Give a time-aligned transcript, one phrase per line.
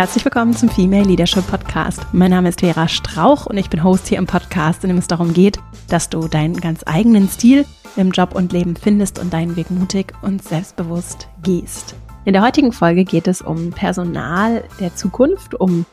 [0.00, 2.06] Herzlich willkommen zum Female Leadership Podcast.
[2.12, 5.08] Mein Name ist Vera Strauch und ich bin Host hier im Podcast, in dem es
[5.08, 5.58] darum geht,
[5.90, 7.66] dass du deinen ganz eigenen Stil
[7.96, 11.94] im Job und Leben findest und deinen Weg mutig und selbstbewusst gehst.
[12.24, 15.84] In der heutigen Folge geht es um Personal der Zukunft, um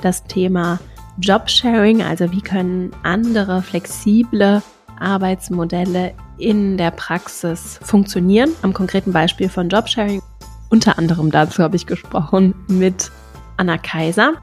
[0.00, 0.78] das Thema
[1.18, 4.62] Jobsharing, also wie können andere flexible
[5.00, 8.50] Arbeitsmodelle in der Praxis funktionieren.
[8.62, 10.22] Am konkreten Beispiel von Jobsharing.
[10.68, 13.10] Unter anderem dazu habe ich gesprochen mit
[13.56, 14.34] Anna Kaiser.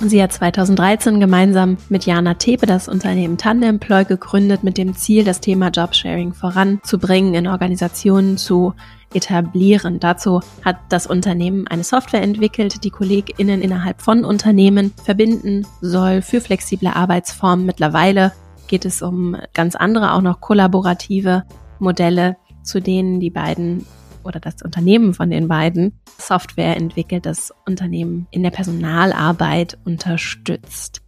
[0.00, 5.40] Sie hat 2013 gemeinsam mit Jana Tepe das Unternehmen Tandemploy gegründet mit dem Ziel, das
[5.40, 8.74] Thema Jobsharing voranzubringen, in Organisationen zu
[9.14, 10.00] etablieren.
[10.00, 16.40] Dazu hat das Unternehmen eine Software entwickelt, die KollegInnen innerhalb von Unternehmen verbinden soll für
[16.40, 17.64] flexible Arbeitsformen.
[17.64, 18.32] Mittlerweile
[18.66, 21.44] geht es um ganz andere, auch noch kollaborative
[21.78, 23.86] Modelle, zu denen die beiden
[24.24, 31.02] oder das Unternehmen von den beiden Software entwickelt, das Unternehmen in der Personalarbeit unterstützt.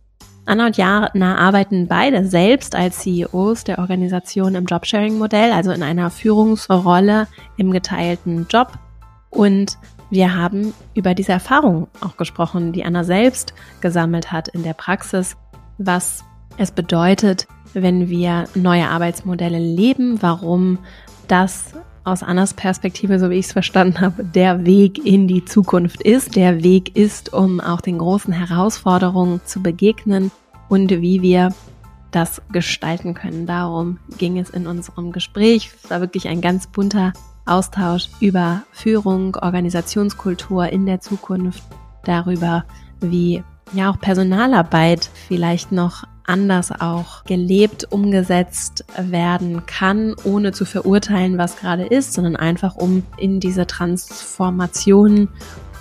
[0.46, 6.08] Anna und Jana arbeiten beide selbst als CEOs der Organisation im Jobsharing-Modell, also in einer
[6.08, 8.72] Führungsrolle im geteilten Job.
[9.30, 9.76] Und
[10.08, 15.36] wir haben über diese Erfahrung auch gesprochen, die Anna selbst gesammelt hat in der Praxis,
[15.78, 16.24] was
[16.58, 20.78] es bedeutet, wenn wir neue Arbeitsmodelle leben, warum
[21.26, 21.74] das
[22.06, 26.36] aus Annas Perspektive, so wie ich es verstanden habe, der Weg in die Zukunft ist,
[26.36, 30.30] der Weg ist, um auch den großen Herausforderungen zu begegnen
[30.68, 31.52] und wie wir
[32.12, 33.46] das gestalten können.
[33.46, 35.72] Darum ging es in unserem Gespräch.
[35.82, 37.12] Es war wirklich ein ganz bunter
[37.44, 41.62] Austausch über Führung, Organisationskultur in der Zukunft,
[42.04, 42.64] darüber,
[43.00, 51.38] wie ja auch Personalarbeit vielleicht noch anders auch gelebt, umgesetzt werden kann, ohne zu verurteilen,
[51.38, 55.28] was gerade ist, sondern einfach um in diese Transformation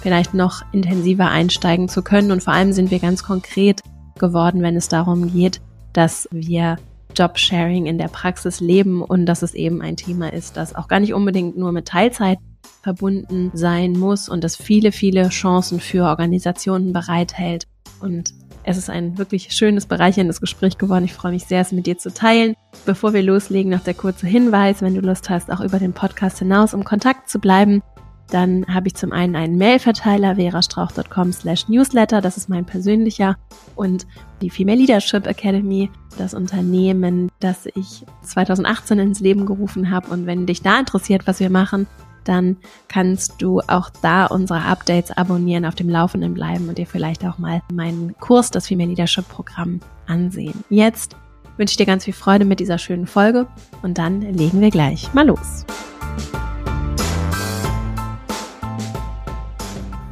[0.01, 2.31] vielleicht noch intensiver einsteigen zu können.
[2.31, 3.81] Und vor allem sind wir ganz konkret
[4.19, 5.61] geworden, wenn es darum geht,
[5.94, 6.78] dass wir
[7.16, 11.00] Jobsharing in der Praxis leben und dass es eben ein Thema ist, das auch gar
[11.00, 12.38] nicht unbedingt nur mit Teilzeit
[12.84, 17.66] verbunden sein muss und das viele, viele Chancen für Organisationen bereithält.
[18.00, 18.34] Und
[18.65, 21.05] es ist ein wirklich schönes, bereicherndes Gespräch geworden.
[21.05, 22.55] Ich freue mich sehr, es mit dir zu teilen.
[22.85, 26.39] Bevor wir loslegen, noch der kurze Hinweis, wenn du Lust hast, auch über den Podcast
[26.39, 27.83] hinaus um Kontakt zu bleiben,
[28.31, 33.37] dann habe ich zum einen einen Mailverteiler verastrauch.com slash newsletter, das ist mein persönlicher,
[33.75, 34.07] und
[34.41, 40.07] die Female Leadership Academy, das Unternehmen, das ich 2018 ins Leben gerufen habe.
[40.07, 41.85] Und wenn dich da interessiert, was wir machen,
[42.27, 47.25] dann kannst du auch da unsere Updates abonnieren, auf dem Laufenden bleiben und dir vielleicht
[47.25, 50.63] auch mal meinen Kurs, das Female Leadership Programm, ansehen.
[50.69, 51.15] Jetzt
[51.57, 53.47] wünsche ich dir ganz viel Freude mit dieser schönen Folge
[53.81, 55.65] und dann legen wir gleich mal los.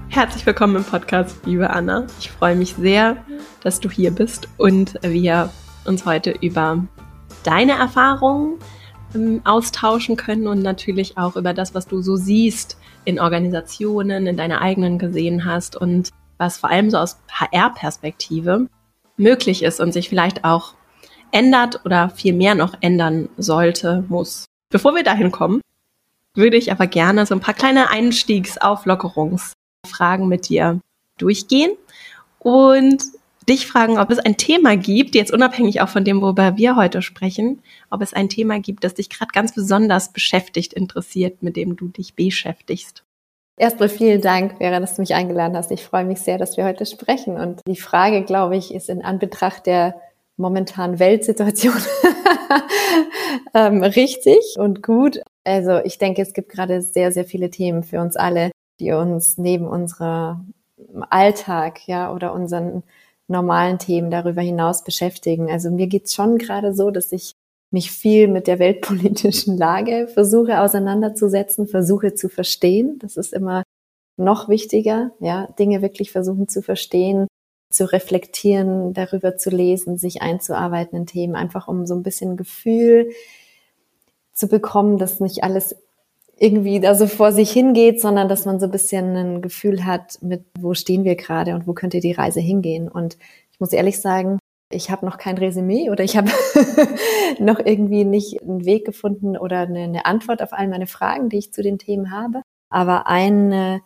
[0.09, 2.05] Herzlich willkommen im Podcast, liebe Anna.
[2.19, 3.17] Ich freue mich sehr,
[3.61, 5.49] dass du hier bist und wir
[5.85, 6.83] uns heute über
[7.43, 8.59] deine Erfahrungen
[9.15, 14.37] ähm, austauschen können und natürlich auch über das, was du so siehst in Organisationen, in
[14.37, 18.67] deiner eigenen gesehen hast und was vor allem so aus HR-Perspektive
[19.17, 20.73] möglich ist und sich vielleicht auch
[21.31, 24.45] ändert oder viel mehr noch ändern sollte, muss.
[24.69, 25.61] Bevor wir dahin kommen,
[26.35, 30.81] würde ich aber gerne so ein paar kleine Einstiegsauflockerungsfragen mit dir
[31.17, 31.71] durchgehen
[32.39, 33.03] und
[33.49, 37.01] dich fragen, ob es ein Thema gibt, jetzt unabhängig auch von dem, worüber wir heute
[37.01, 41.75] sprechen, ob es ein Thema gibt, das dich gerade ganz besonders beschäftigt, interessiert, mit dem
[41.75, 43.03] du dich beschäftigst.
[43.57, 45.71] Erstmal vielen Dank, Vera, dass du mich eingeladen hast.
[45.71, 47.37] Ich freue mich sehr, dass wir heute sprechen.
[47.37, 50.01] Und die Frage, glaube ich, ist in Anbetracht der
[50.37, 51.75] momentanen Weltsituation
[53.53, 55.19] ähm, richtig und gut.
[55.43, 59.37] Also ich denke, es gibt gerade sehr, sehr viele Themen für uns alle, die uns
[59.37, 60.43] neben unserer
[61.09, 62.83] Alltag, ja, oder unseren
[63.27, 65.49] normalen Themen darüber hinaus beschäftigen.
[65.49, 67.33] Also mir geht's schon gerade so, dass ich
[67.71, 72.99] mich viel mit der weltpolitischen Lage versuche auseinanderzusetzen, versuche zu verstehen.
[72.99, 73.63] Das ist immer
[74.15, 77.27] noch wichtiger, ja, Dinge wirklich versuchen zu verstehen,
[77.71, 83.09] zu reflektieren, darüber zu lesen, sich einzuarbeiten in Themen, einfach um so ein bisschen Gefühl
[84.33, 85.75] zu bekommen, dass nicht alles
[86.37, 90.17] irgendwie da so vor sich hingeht, sondern dass man so ein bisschen ein Gefühl hat,
[90.21, 92.87] mit wo stehen wir gerade und wo könnte die Reise hingehen.
[92.89, 93.17] Und
[93.51, 94.39] ich muss ehrlich sagen,
[94.71, 96.31] ich habe noch kein Resümee oder ich habe
[97.39, 101.53] noch irgendwie nicht einen Weg gefunden oder eine, Antwort auf all meine Fragen, die ich
[101.53, 102.41] zu den Themen habe.
[102.69, 103.81] Aber eine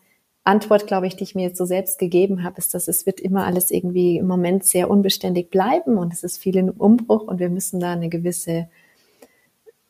[0.45, 3.19] Antwort, glaube ich, die ich mir jetzt so selbst gegeben habe, ist, dass es wird
[3.19, 7.39] immer alles irgendwie im Moment sehr unbeständig bleiben und es ist viel in Umbruch und
[7.39, 8.69] wir müssen da eine gewisse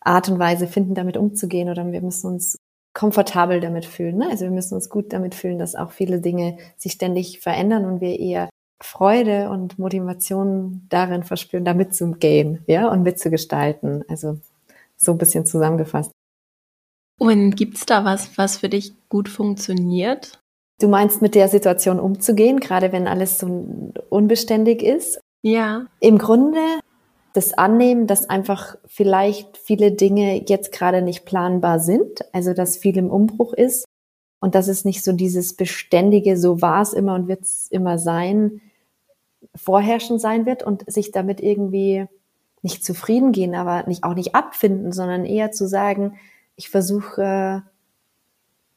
[0.07, 2.57] Art und Weise finden, damit umzugehen oder wir müssen uns
[2.93, 4.17] komfortabel damit fühlen.
[4.17, 4.27] Ne?
[4.29, 8.01] Also wir müssen uns gut damit fühlen, dass auch viele Dinge sich ständig verändern und
[8.01, 8.49] wir eher
[8.81, 14.03] Freude und Motivation darin verspüren, da mitzugehen, ja, und mitzugestalten.
[14.07, 14.39] Also
[14.95, 16.11] so ein bisschen zusammengefasst.
[17.19, 20.39] Und gibt's da was, was für dich gut funktioniert?
[20.79, 25.19] Du meinst, mit der Situation umzugehen, gerade wenn alles so unbeständig ist?
[25.41, 25.87] Ja.
[25.99, 26.59] Im Grunde
[27.37, 32.97] das Annehmen, dass einfach vielleicht viele Dinge jetzt gerade nicht planbar sind, also dass viel
[32.97, 33.85] im Umbruch ist
[34.39, 37.99] und dass es nicht so dieses beständige, so war es immer und wird es immer
[37.99, 38.59] sein,
[39.55, 42.07] vorherrschend sein wird und sich damit irgendwie
[42.63, 46.17] nicht zufrieden gehen, aber nicht, auch nicht abfinden, sondern eher zu sagen,
[46.55, 47.61] ich versuche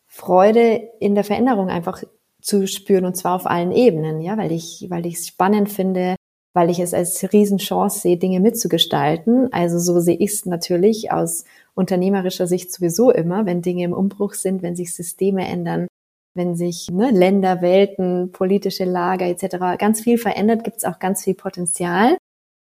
[0.07, 2.03] Freude in der Veränderung einfach
[2.43, 6.17] zu spüren und zwar auf allen Ebenen, ja, weil ich, weil ich es spannend finde,
[6.53, 9.53] weil ich es als Riesenchance sehe, Dinge mitzugestalten.
[9.53, 11.45] Also so sehe ich es natürlich aus
[11.75, 15.87] unternehmerischer Sicht sowieso immer, wenn Dinge im Umbruch sind, wenn sich Systeme ändern,
[16.35, 19.79] wenn sich ne, Länder, Welten, politische Lager etc.
[19.79, 22.17] ganz viel verändert, gibt es auch ganz viel Potenzial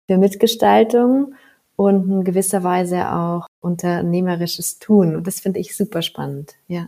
[0.10, 1.36] für Mitgestaltung
[1.76, 5.16] und in gewisser Weise auch unternehmerisches Tun.
[5.16, 6.86] Und das finde ich super spannend, ja.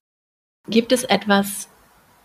[0.68, 1.70] Gibt es etwas,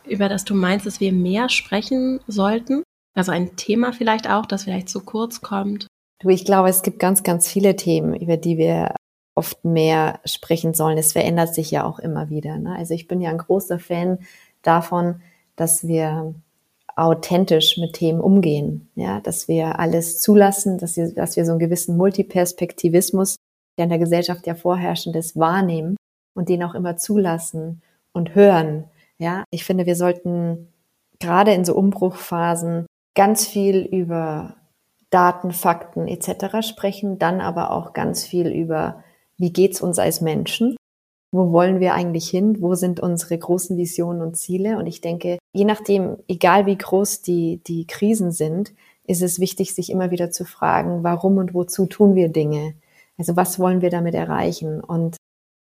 [0.06, 2.82] über das du meinst, dass wir mehr sprechen sollten?
[3.20, 5.86] Also ein Thema vielleicht auch, das vielleicht zu kurz kommt?
[6.22, 8.94] Du, ich glaube, es gibt ganz, ganz viele Themen, über die wir
[9.34, 10.96] oft mehr sprechen sollen.
[10.96, 12.56] Es verändert sich ja auch immer wieder.
[12.56, 12.74] Ne?
[12.74, 14.20] Also ich bin ja ein großer Fan
[14.62, 15.20] davon,
[15.54, 16.34] dass wir
[16.96, 21.58] authentisch mit Themen umgehen, ja, dass wir alles zulassen, dass wir, dass wir so einen
[21.58, 23.36] gewissen Multiperspektivismus,
[23.76, 25.96] der in der Gesellschaft ja vorherrschend ist, wahrnehmen
[26.34, 27.82] und den auch immer zulassen
[28.14, 28.84] und hören.
[29.18, 30.68] Ja, ich finde, wir sollten
[31.18, 34.56] gerade in so Umbruchphasen ganz viel über
[35.10, 36.66] Daten, Fakten etc.
[36.66, 39.02] sprechen, dann aber auch ganz viel über,
[39.36, 40.76] wie geht's uns als Menschen
[41.32, 42.60] wo wollen wir eigentlich hin?
[42.60, 44.78] Wo sind unsere großen Visionen und Ziele?
[44.78, 48.74] Und ich denke, je nachdem, egal wie groß die, die Krisen sind,
[49.04, 52.74] ist es wichtig, sich immer wieder zu fragen, warum und wozu tun wir Dinge?
[53.16, 54.80] Also was wollen wir damit erreichen?
[54.80, 55.16] Und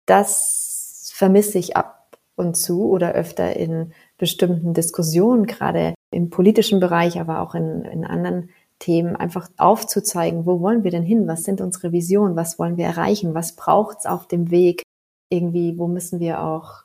[0.07, 7.21] das vermisse ich ab und zu oder öfter in bestimmten Diskussionen, gerade im politischen Bereich,
[7.21, 11.27] aber auch in, in anderen Themen, einfach aufzuzeigen, wo wollen wir denn hin?
[11.27, 12.37] Was sind unsere Visionen?
[12.37, 13.35] Was wollen wir erreichen?
[13.35, 14.83] Was braucht es auf dem Weg?
[15.31, 16.85] irgendwie, wo müssen wir auch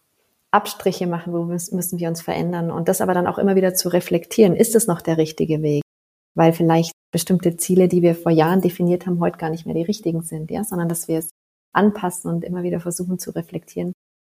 [0.52, 3.90] Abstriche machen, wo müssen wir uns verändern und das aber dann auch immer wieder zu
[3.90, 5.81] reflektieren, ist es noch der richtige Weg?
[6.36, 9.84] Weil vielleicht bestimmte Ziele, die wir vor Jahren definiert haben, heute gar nicht mehr die
[9.84, 11.30] richtigen sind, ja, sondern dass wir es
[11.74, 13.94] anpassen und immer wieder versuchen zu reflektieren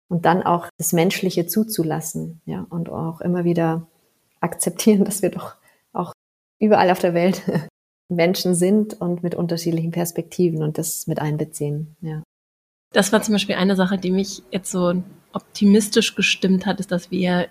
[0.10, 3.88] und dann auch das Menschliche zuzulassen, ja, und auch immer wieder
[4.42, 5.56] akzeptieren, dass wir doch
[5.94, 6.14] auch
[6.60, 7.42] überall auf der Welt
[8.10, 12.24] Menschen sind und mit unterschiedlichen Perspektiven und das mit einbeziehen, ja.
[12.92, 17.12] Das war zum Beispiel eine Sache, die mich jetzt so optimistisch gestimmt hat, ist, dass
[17.12, 17.48] wir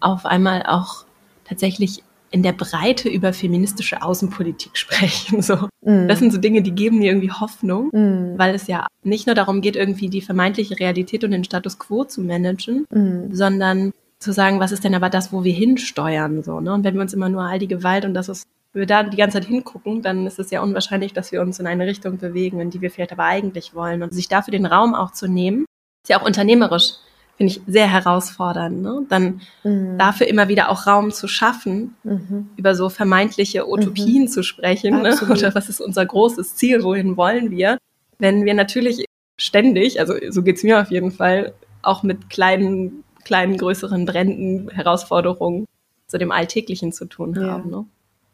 [0.00, 1.04] auf einmal auch
[1.44, 2.02] tatsächlich
[2.32, 5.42] in der Breite über feministische Außenpolitik sprechen.
[5.42, 5.68] So.
[5.82, 6.08] Mm.
[6.08, 8.38] Das sind so Dinge, die geben mir irgendwie Hoffnung, mm.
[8.38, 12.04] weil es ja nicht nur darum geht, irgendwie die vermeintliche Realität und den Status quo
[12.04, 13.32] zu managen, mm.
[13.32, 16.72] sondern zu sagen, was ist denn aber das, wo wir hinsteuern, so, ne?
[16.72, 19.02] Und wenn wir uns immer nur all die Gewalt und das ist wenn wir da
[19.02, 22.18] die ganze Zeit hingucken, dann ist es ja unwahrscheinlich, dass wir uns in eine Richtung
[22.18, 24.02] bewegen, in die wir vielleicht aber eigentlich wollen.
[24.02, 25.64] Und sich dafür den Raum auch zu nehmen,
[26.04, 26.92] ist ja auch unternehmerisch,
[27.36, 28.80] finde ich sehr herausfordernd.
[28.80, 29.06] Ne?
[29.08, 29.98] Dann mhm.
[29.98, 32.50] dafür immer wieder auch Raum zu schaffen, mhm.
[32.56, 34.28] über so vermeintliche Utopien mhm.
[34.28, 35.02] zu sprechen.
[35.02, 35.18] Ne?
[35.28, 37.78] Oder was ist unser großes Ziel, wohin wollen wir?
[38.18, 39.04] Wenn wir natürlich
[39.36, 45.66] ständig, also so geht's mir auf jeden Fall, auch mit kleinen, kleinen, größeren Bränden, Herausforderungen
[46.06, 47.52] zu dem Alltäglichen zu tun ja.
[47.52, 47.70] haben.
[47.70, 47.86] Ne?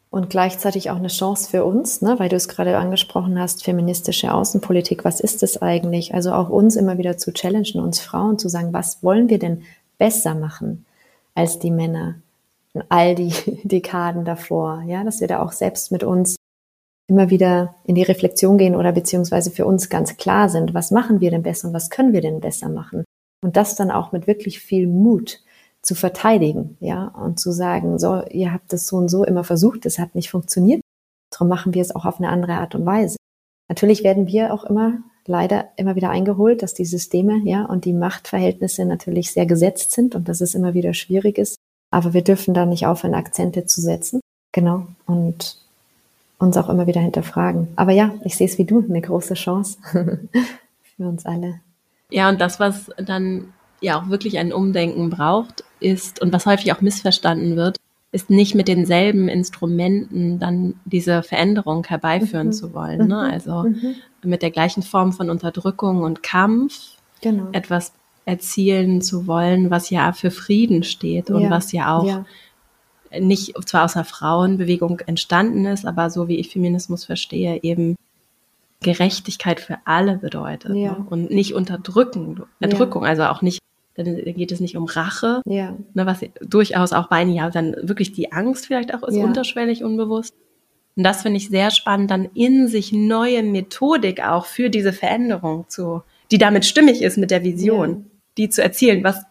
[0.09, 4.33] und gleichzeitig auch eine Chance für uns, ne, weil du es gerade angesprochen hast, feministische
[4.33, 6.13] Außenpolitik, was ist es eigentlich?
[6.13, 9.63] Also auch uns immer wieder zu challengen, uns Frauen zu sagen, was wollen wir denn
[9.97, 10.85] besser machen
[11.35, 12.15] als die Männer
[12.73, 16.37] in all die Dekaden davor, ja, dass wir da auch selbst mit uns
[17.09, 21.21] immer wieder in die Reflexion gehen oder beziehungsweise für uns ganz klar sind, was machen
[21.21, 23.03] wir denn besser und was können wir denn besser machen?
[23.41, 25.41] Und das dann auch mit wirklich viel Mut
[25.81, 29.85] zu verteidigen, ja, und zu sagen, so, ihr habt das so und so immer versucht,
[29.85, 30.81] es hat nicht funktioniert,
[31.31, 33.17] darum machen wir es auch auf eine andere Art und Weise.
[33.69, 37.93] Natürlich werden wir auch immer leider immer wieder eingeholt, dass die Systeme, ja, und die
[37.93, 41.57] Machtverhältnisse natürlich sehr gesetzt sind und dass es immer wieder schwierig ist.
[41.91, 44.19] Aber wir dürfen da nicht aufhören, Akzente zu setzen.
[44.53, 44.87] Genau.
[45.05, 45.57] Und
[46.39, 47.67] uns auch immer wieder hinterfragen.
[47.75, 51.61] Aber ja, ich sehe es wie du, eine große Chance für uns alle.
[52.11, 56.71] Ja, und das, was dann ja auch wirklich ein Umdenken braucht, ist und was häufig
[56.73, 57.77] auch missverstanden wird,
[58.11, 62.53] ist nicht mit denselben Instrumenten dann diese Veränderung herbeiführen mhm.
[62.53, 62.99] zu wollen.
[62.99, 63.05] Ne?
[63.05, 63.33] Mhm.
[63.33, 63.95] Also mhm.
[64.23, 67.49] mit der gleichen Form von Unterdrückung und Kampf genau.
[67.51, 67.93] etwas
[68.25, 72.25] erzielen zu wollen, was ja für Frieden steht und Ja, was ja auch ja.
[73.19, 77.95] nicht zwar aus einer Frauenbewegung entstanden ist, aber so wie ich Feminismus verstehe, eben
[78.81, 80.91] Gerechtigkeit für alle bedeutet Ja.
[80.93, 81.05] ne?
[81.09, 83.59] und nicht Unterdrücken, Erdrückung, also auch nicht,
[83.95, 87.75] dann geht es nicht um Rache, Ja, ne, was durchaus auch bei einigen ja dann
[87.81, 89.23] wirklich die Angst vielleicht auch ist, Ja.
[89.23, 90.33] unterschwellig, unbewusst.
[90.95, 95.65] Und das finde ich sehr spannend, dann in sich neue Methodik auch für diese Veränderung
[95.67, 97.97] zu, die damit stimmig ist mit der Vision, Ja.
[98.37, 99.23] die zu erzielen, was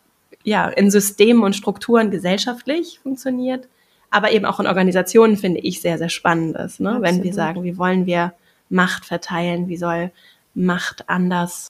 [0.43, 3.69] ja in Systemen und Strukturen gesellschaftlich funktioniert,
[4.11, 6.99] aber eben auch in Organisationen finde ich sehr, sehr spannend ist, ne?
[7.01, 8.33] wenn wir sagen, wie wollen wir
[8.69, 10.11] Macht verteilen, wie soll
[10.55, 11.69] Macht anders,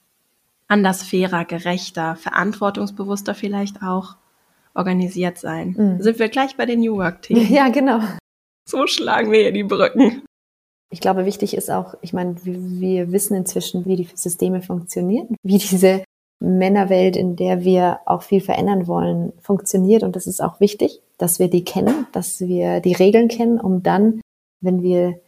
[0.67, 4.15] anders fairer, gerechter, verantwortungsbewusster vielleicht auch
[4.73, 5.75] organisiert sein.
[5.77, 6.01] Mhm.
[6.01, 7.47] Sind wir gleich bei den New Work-Themen.
[7.53, 7.99] ja, genau.
[8.65, 10.23] So schlagen wir hier die Brücken.
[10.89, 15.35] Ich glaube, wichtig ist auch, ich meine, wir, wir wissen inzwischen, wie die Systeme funktionieren,
[15.43, 16.03] wie diese
[16.39, 20.03] Männerwelt, in der wir auch viel verändern wollen, funktioniert.
[20.03, 23.83] Und das ist auch wichtig, dass wir die kennen, dass wir die Regeln kennen, um
[23.83, 24.21] dann,
[24.61, 25.19] wenn wir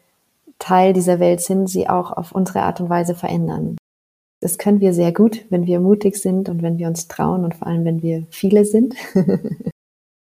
[0.59, 3.77] Teil dieser Welt sind, sie auch auf unsere Art und Weise verändern.
[4.41, 7.55] Das können wir sehr gut, wenn wir mutig sind und wenn wir uns trauen und
[7.55, 8.95] vor allem, wenn wir viele sind.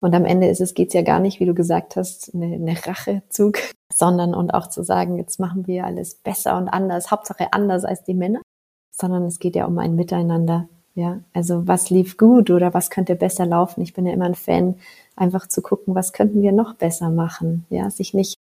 [0.01, 2.86] Und am Ende ist es, geht's ja gar nicht, wie du gesagt hast, eine, eine
[2.86, 3.59] Rachezug,
[3.91, 8.03] sondern und auch zu sagen, jetzt machen wir alles besser und anders, Hauptsache anders als
[8.03, 8.41] die Männer,
[8.91, 10.69] sondern es geht ja um ein Miteinander.
[10.95, 13.81] Ja, also was lief gut oder was könnte besser laufen?
[13.81, 14.75] Ich bin ja immer ein Fan,
[15.15, 17.65] einfach zu gucken, was könnten wir noch besser machen?
[17.69, 18.36] Ja, sich nicht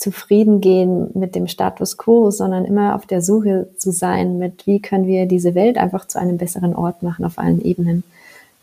[0.00, 4.80] zufrieden gehen mit dem Status quo, sondern immer auf der Suche zu sein mit, wie
[4.80, 8.02] können wir diese Welt einfach zu einem besseren Ort machen auf allen Ebenen.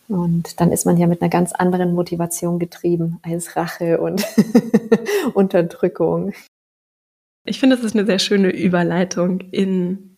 [0.10, 4.26] Und dann ist man ja mit einer ganz anderen Motivation getrieben als Rache und
[5.36, 6.34] Unterdrückung.
[7.46, 10.18] Ich finde, das ist eine sehr schöne Überleitung in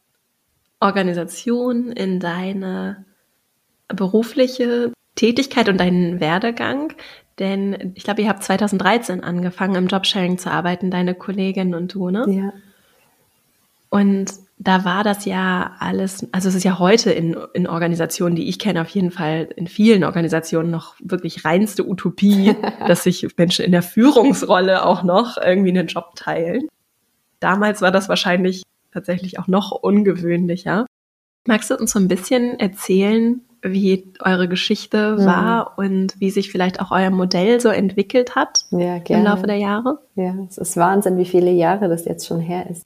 [0.79, 3.05] Organisation, in deine
[3.89, 6.93] berufliche Tätigkeit und deinen Werdegang.
[7.39, 12.09] Denn ich glaube, ihr habt 2013 angefangen, im Jobsharing zu arbeiten, deine Kollegin und du,
[12.09, 12.25] ne?
[12.29, 12.53] Ja.
[13.89, 18.49] Und da war das ja alles, also es ist ja heute in, in Organisationen, die
[18.49, 22.55] ich kenne, auf jeden Fall in vielen Organisationen noch wirklich reinste Utopie,
[22.87, 26.67] dass sich Menschen in der Führungsrolle auch noch irgendwie einen Job teilen.
[27.39, 30.85] Damals war das wahrscheinlich tatsächlich auch noch ungewöhnlicher.
[31.47, 35.25] Magst du uns so ein bisschen erzählen, wie eure Geschichte Mhm.
[35.25, 39.23] war und wie sich vielleicht auch euer Modell so entwickelt hat Ja, im.
[39.23, 39.99] Laufe der Jahre?
[40.15, 42.83] Ja, es ist Wahnsinn, wie viele Jahre das jetzt schon her ist.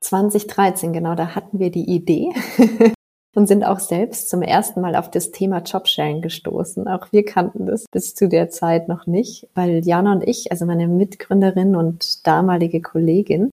[0.00, 2.28] 2013, genau, da hatten wir die Idee
[3.34, 6.86] und sind auch selbst zum ersten Mal auf das Thema Jobsharing gestoßen.
[6.88, 10.66] Auch wir kannten das bis zu der Zeit noch nicht, weil Jana und ich, also
[10.66, 13.50] meine Mitgründerin und damalige Kollegin,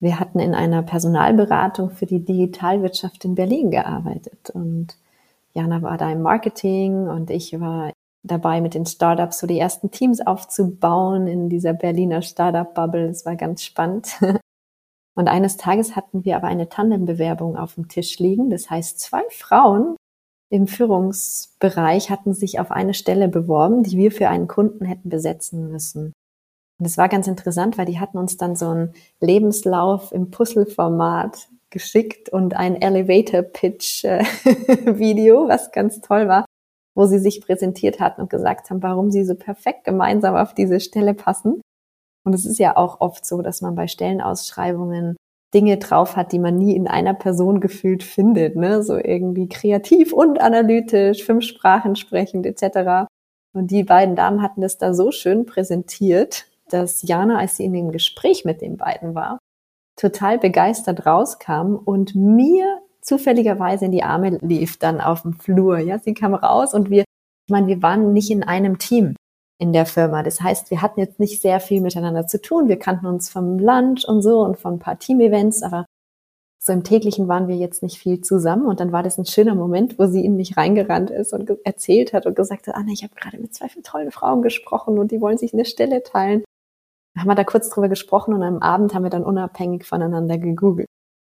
[0.00, 4.96] wir hatten in einer Personalberatung für die Digitalwirtschaft in Berlin gearbeitet und
[5.54, 7.92] Jana war da im Marketing und ich war
[8.24, 13.08] dabei, mit den Startups so die ersten Teams aufzubauen in dieser Berliner Startup-Bubble.
[13.08, 14.18] Es war ganz spannend.
[15.16, 18.50] Und eines Tages hatten wir aber eine Tandembewerbung auf dem Tisch liegen.
[18.50, 19.96] Das heißt, zwei Frauen
[20.50, 25.70] im Führungsbereich hatten sich auf eine Stelle beworben, die wir für einen Kunden hätten besetzen
[25.70, 26.12] müssen.
[26.80, 31.48] Und es war ganz interessant, weil die hatten uns dann so einen Lebenslauf im Puzzle-Format
[31.74, 36.46] geschickt und ein Elevator-Pitch-Video, was ganz toll war,
[36.94, 40.80] wo sie sich präsentiert hatten und gesagt haben, warum sie so perfekt gemeinsam auf diese
[40.80, 41.60] Stelle passen.
[42.24, 45.16] Und es ist ja auch oft so, dass man bei Stellenausschreibungen
[45.52, 48.82] Dinge drauf hat, die man nie in einer Person gefühlt findet, ne?
[48.82, 53.06] So irgendwie kreativ und analytisch, fünf Sprachen sprechend etc.
[53.54, 57.72] Und die beiden Damen hatten das da so schön präsentiert, dass Jana, als sie in
[57.72, 59.38] dem Gespräch mit den beiden war,
[59.96, 65.78] total begeistert rauskam und mir zufälligerweise in die Arme lief dann auf dem Flur.
[65.78, 67.02] Ja, sie kam raus und wir,
[67.46, 69.14] ich meine, wir waren nicht in einem Team
[69.58, 70.22] in der Firma.
[70.22, 72.68] Das heißt, wir hatten jetzt nicht sehr viel miteinander zu tun.
[72.68, 75.86] Wir kannten uns vom Lunch und so und von ein paar Team-Events, aber
[76.58, 78.66] so im täglichen waren wir jetzt nicht viel zusammen.
[78.66, 82.14] Und dann war das ein schöner Moment, wo sie in mich reingerannt ist und erzählt
[82.14, 85.20] hat und gesagt hat, Anna, ich habe gerade mit zwei tollen Frauen gesprochen und die
[85.20, 86.42] wollen sich eine Stelle teilen.
[87.16, 90.88] Haben wir da kurz drüber gesprochen und am Abend haben wir dann unabhängig voneinander gegoogelt.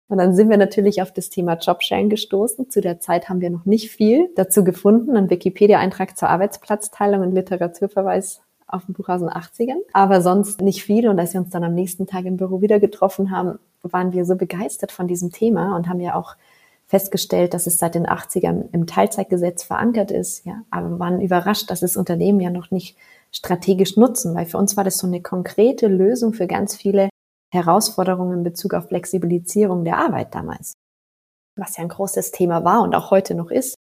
[0.09, 2.71] Und dann sind wir natürlich auf das Thema Jobsharing gestoßen.
[2.71, 5.17] Zu der Zeit haben wir noch nicht viel dazu gefunden.
[5.17, 9.81] Ein Wikipedia-Eintrag zur Arbeitsplatzteilung und Literaturverweis auf dem Buch aus den 80ern.
[9.93, 11.09] Aber sonst nicht viel.
[11.09, 14.25] Und als wir uns dann am nächsten Tag im Büro wieder getroffen haben, waren wir
[14.25, 16.37] so begeistert von diesem Thema und haben ja auch
[16.87, 20.45] festgestellt, dass es seit den 80ern im Teilzeitgesetz verankert ist.
[20.45, 22.97] Ja, aber waren überrascht, dass es Unternehmen ja noch nicht
[23.35, 27.09] strategisch nutzen, weil für uns war das so eine konkrete Lösung für ganz viele
[27.53, 30.75] Herausforderungen in Bezug auf Flexibilisierung der Arbeit damals.
[31.57, 33.75] Was ja ein großes Thema war und auch heute noch ist.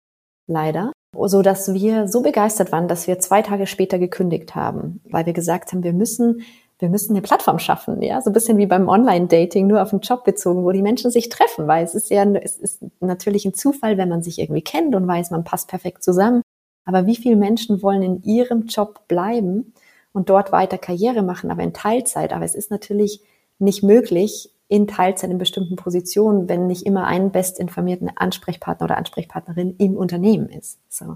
[0.49, 5.25] leider, so dass wir so begeistert waren, dass wir zwei Tage später gekündigt haben, weil
[5.25, 6.43] wir gesagt haben, wir müssen
[6.83, 10.01] wir müssen eine Plattform schaffen, ja, so ein bisschen wie beim Online-Dating, nur auf den
[10.01, 13.55] Job bezogen, wo die Menschen sich treffen, weil es ist ja, es ist natürlich ein
[13.55, 16.43] Zufall, wenn man sich irgendwie kennt und weiß, man passt perfekt zusammen.
[16.85, 19.73] Aber wie viele Menschen wollen in ihrem Job bleiben
[20.13, 22.33] und dort weiter Karriere machen, aber in Teilzeit?
[22.33, 23.23] Aber es ist natürlich
[23.59, 29.77] nicht möglich, in Teilzeit in bestimmten Positionen, wenn nicht immer ein bestinformierten Ansprechpartner oder Ansprechpartnerin
[29.77, 30.79] im Unternehmen ist.
[30.89, 31.15] So.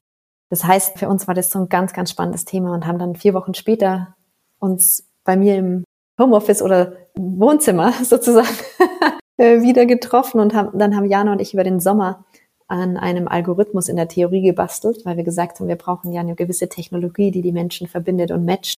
[0.50, 3.16] Das heißt, für uns war das so ein ganz, ganz spannendes Thema und haben dann
[3.16, 4.14] vier Wochen später
[4.58, 5.84] uns bei mir im
[6.20, 8.46] Homeoffice oder Wohnzimmer sozusagen
[9.38, 12.25] äh, wieder getroffen und haben, dann haben Jana und ich über den Sommer
[12.68, 16.34] an einem Algorithmus in der Theorie gebastelt, weil wir gesagt haben, wir brauchen ja eine
[16.34, 18.76] gewisse Technologie, die die Menschen verbindet und matcht.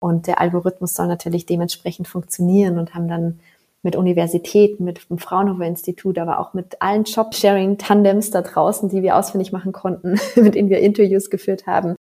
[0.00, 3.40] Und der Algorithmus soll natürlich dementsprechend funktionieren und haben dann
[3.82, 9.16] mit Universitäten, mit dem Fraunhofer Institut, aber auch mit allen Job-Sharing-Tandems da draußen, die wir
[9.16, 11.96] ausfindig machen konnten, mit denen wir Interviews geführt haben,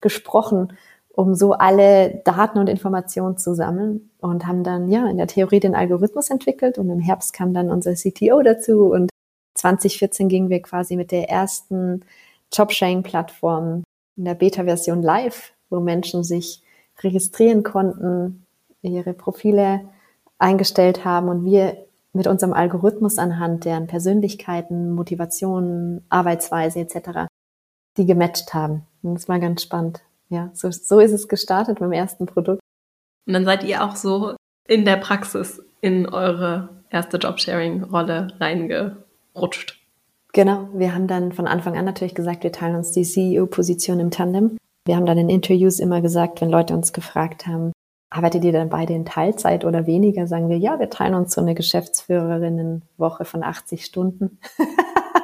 [0.00, 0.72] gesprochen
[1.16, 5.60] um so alle Daten und Informationen zu sammeln und haben dann ja in der Theorie
[5.60, 9.08] den Algorithmus entwickelt und im Herbst kam dann unser CTO dazu und
[9.56, 12.04] 2014 gingen wir quasi mit der ersten
[12.52, 13.84] Jobsharing-Plattform
[14.16, 16.62] in der Beta-Version live, wo Menschen sich
[17.00, 18.46] registrieren konnten,
[18.82, 19.88] ihre Profile
[20.38, 27.26] eingestellt haben und wir mit unserem Algorithmus anhand deren Persönlichkeiten, Motivationen, Arbeitsweise etc.
[27.96, 28.86] die gematcht haben.
[29.02, 32.60] Und das war ganz spannend ja, so, so ist es gestartet beim ersten Produkt.
[33.26, 34.34] Und dann seid ihr auch so
[34.66, 38.28] in der Praxis in eure erste Jobsharing-Rolle
[39.36, 39.78] reingerutscht.
[40.32, 44.10] Genau, wir haben dann von Anfang an natürlich gesagt, wir teilen uns die CEO-Position im
[44.10, 44.58] Tandem.
[44.84, 47.72] Wir haben dann in Interviews immer gesagt, wenn Leute uns gefragt haben,
[48.10, 51.40] arbeitet ihr dann beide in Teilzeit oder weniger, sagen wir, ja, wir teilen uns so
[51.40, 54.38] eine Geschäftsführerinnenwoche von 80 Stunden.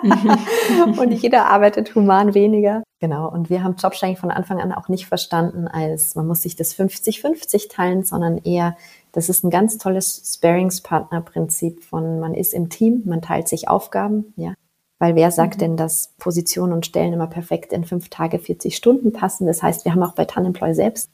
[0.98, 2.82] und jeder arbeitet human weniger.
[2.98, 3.30] Genau.
[3.30, 6.74] Und wir haben Jobsharing von Anfang an auch nicht verstanden als, man muss sich das
[6.74, 8.76] 50-50 teilen, sondern eher,
[9.12, 14.32] das ist ein ganz tolles Sparingspartner-Prinzip von, man ist im Team, man teilt sich Aufgaben,
[14.36, 14.54] ja.
[14.98, 15.60] Weil wer sagt mhm.
[15.60, 19.48] denn, dass Positionen und Stellen immer perfekt in fünf Tage 40 Stunden passen?
[19.48, 21.10] Das heißt, wir haben auch bei Tanemploy selbst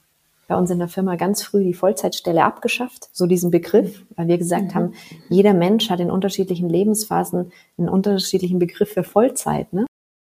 [0.47, 4.39] bei uns in der Firma ganz früh die Vollzeitstelle abgeschafft, so diesen Begriff, weil wir
[4.39, 4.75] gesagt mhm.
[4.75, 4.95] haben,
[5.29, 9.73] jeder Mensch hat in unterschiedlichen Lebensphasen einen unterschiedlichen Begriff für Vollzeit.
[9.73, 9.87] Ne?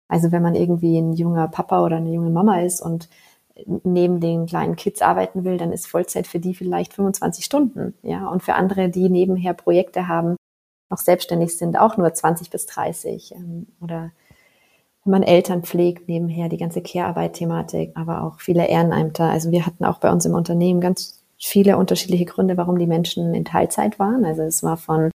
[0.08, 3.08] Also wenn man irgendwie ein junger Papa oder eine junge Mama ist und
[3.84, 8.28] neben den kleinen Kids arbeiten will, dann ist Vollzeit für die vielleicht 25 Stunden, ja,
[8.28, 10.36] und für andere, die nebenher Projekte haben,
[10.90, 14.10] noch selbstständig sind, auch nur 20 bis 30 ähm, oder
[15.04, 19.30] wenn man Eltern pflegt, nebenher die ganze Care-Arbeit-Thematik, aber auch viele Ehrenämter.
[19.30, 23.34] Also wir hatten auch bei uns im Unternehmen ganz viele unterschiedliche Gründe, warum die Menschen
[23.34, 24.26] in Teilzeit waren.
[24.26, 25.10] Also es war von,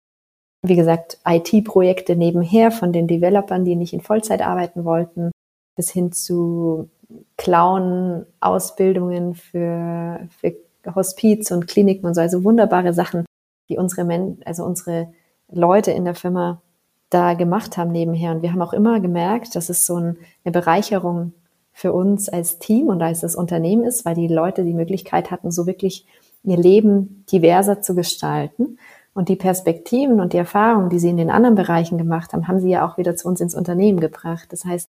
[0.62, 5.32] wie gesagt, IT-Projekte nebenher, von den Developern, die nicht in Vollzeit arbeiten wollten,
[5.76, 6.90] bis hin zu
[7.38, 10.56] Clown-Ausbildungen für, für
[10.96, 12.22] Hospiz und Kliniken und so.
[12.22, 13.26] Also wunderbare Sachen,
[13.70, 15.14] die unsere, Men also unsere
[15.50, 16.62] Leute in der Firma
[17.10, 18.32] da gemacht haben nebenher.
[18.32, 21.34] Und wir haben auch immer gemerkt, dass es so eine Bereicherung
[21.74, 25.52] für uns als Team und als das Unternehmen ist, weil die Leute die Möglichkeit hatten,
[25.52, 26.06] so wirklich
[26.44, 28.78] ihr Leben diverser zu gestalten.
[29.14, 32.62] Und die Perspektiven und die Erfahrungen, die sie in den anderen Bereichen gemacht haben, haben
[32.62, 34.48] sie ja auch wieder zu uns ins Unternehmen gebracht.
[34.52, 34.88] Das heißt,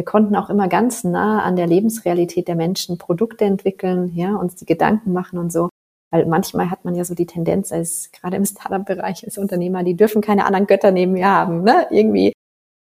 [0.00, 4.54] wir konnten auch immer ganz nah an der Lebensrealität der Menschen Produkte entwickeln, ja, uns
[4.54, 5.68] die Gedanken machen und so.
[6.10, 9.96] Weil manchmal hat man ja so die Tendenz, als gerade im Startup-Bereich als Unternehmer, die
[9.96, 11.64] dürfen keine anderen Götter neben mir haben.
[11.64, 11.86] Ne?
[11.90, 12.32] Irgendwie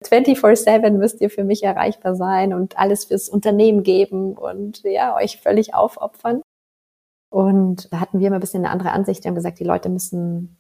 [0.04, 5.40] 24-7 müsst ihr für mich erreichbar sein und alles fürs Unternehmen geben und ja, euch
[5.40, 6.42] völlig aufopfern.
[7.30, 9.24] Und da hatten wir immer ein bisschen eine andere Ansicht.
[9.24, 10.58] Wir haben gesagt, die Leute müssen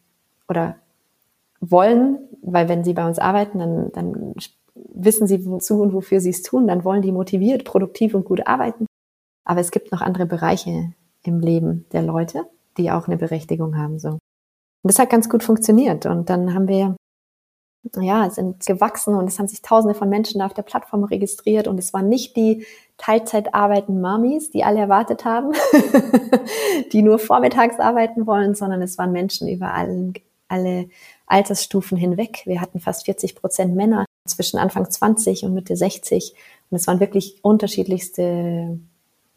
[0.48, 0.78] oder
[1.60, 4.36] wollen, weil wenn sie bei uns arbeiten, dann, dann
[4.75, 8.45] wissen sie, wozu und wofür sie es tun, dann wollen die motiviert, produktiv und gut
[8.47, 8.85] arbeiten.
[9.45, 12.45] Aber es gibt noch andere Bereiche im Leben der Leute
[12.77, 13.99] die auch eine Berechtigung haben.
[13.99, 14.09] So.
[14.09, 14.19] Und
[14.83, 16.05] das hat ganz gut funktioniert.
[16.05, 16.95] Und dann haben wir,
[17.99, 21.77] ja, sind gewachsen und es haben sich tausende von Menschen auf der Plattform registriert und
[21.77, 22.65] es waren nicht die
[22.97, 25.53] Teilzeit arbeiten Mamis, die alle erwartet haben,
[26.93, 30.13] die nur vormittags arbeiten wollen, sondern es waren Menschen über allen,
[30.47, 30.89] alle
[31.27, 32.41] Altersstufen hinweg.
[32.45, 36.33] Wir hatten fast 40 Prozent Männer zwischen Anfang 20 und Mitte 60
[36.69, 38.79] und es waren wirklich unterschiedlichste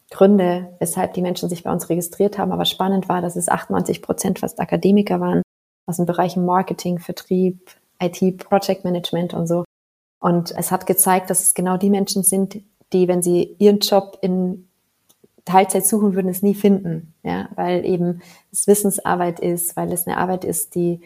[0.09, 2.51] Gründe, weshalb die Menschen sich bei uns registriert haben.
[2.51, 5.43] Aber spannend war, dass es 98 Prozent fast Akademiker waren
[5.85, 7.71] aus den Bereichen Marketing, Vertrieb,
[8.01, 9.65] IT, Project Management und so.
[10.19, 14.17] Und es hat gezeigt, dass es genau die Menschen sind, die, wenn sie ihren Job
[14.21, 14.67] in
[15.45, 17.13] Teilzeit suchen würden, es nie finden.
[17.23, 18.21] Ja, weil eben
[18.51, 21.01] es Wissensarbeit ist, weil es eine Arbeit ist, die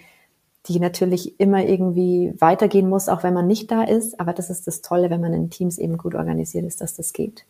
[0.67, 4.19] die natürlich immer irgendwie weitergehen muss, auch wenn man nicht da ist.
[4.19, 7.13] Aber das ist das Tolle, wenn man in Teams eben gut organisiert ist, dass das
[7.13, 7.45] geht.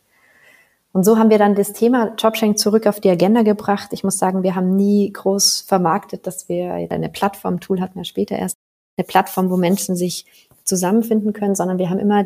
[0.93, 3.89] Und so haben wir dann das Thema Jobsharing zurück auf die Agenda gebracht.
[3.93, 8.06] Ich muss sagen, wir haben nie groß vermarktet, dass wir eine Plattform, Tool hatten wir
[8.06, 8.58] später erst,
[8.95, 10.26] eine Plattform, wo Menschen sich
[10.63, 12.26] zusammenfinden können, sondern wir haben immer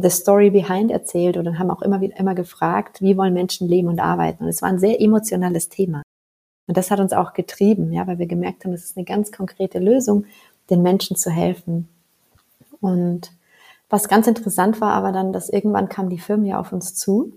[0.00, 3.88] the story behind erzählt und haben auch immer wieder immer gefragt, wie wollen Menschen leben
[3.88, 4.44] und arbeiten.
[4.44, 6.02] Und es war ein sehr emotionales Thema.
[6.68, 9.32] Und das hat uns auch getrieben, ja, weil wir gemerkt haben, es ist eine ganz
[9.32, 10.26] konkrete Lösung,
[10.70, 11.88] den Menschen zu helfen.
[12.80, 13.32] Und
[13.88, 17.32] was ganz interessant war aber dann, dass irgendwann kam die Firma ja auf uns zu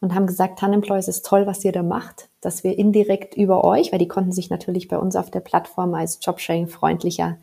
[0.00, 3.64] und haben gesagt, Tanemploy, es ist toll, was ihr da macht, dass wir indirekt über
[3.64, 7.38] euch, weil die konnten sich natürlich bei uns auf der Plattform als Jobsharing-freundlicher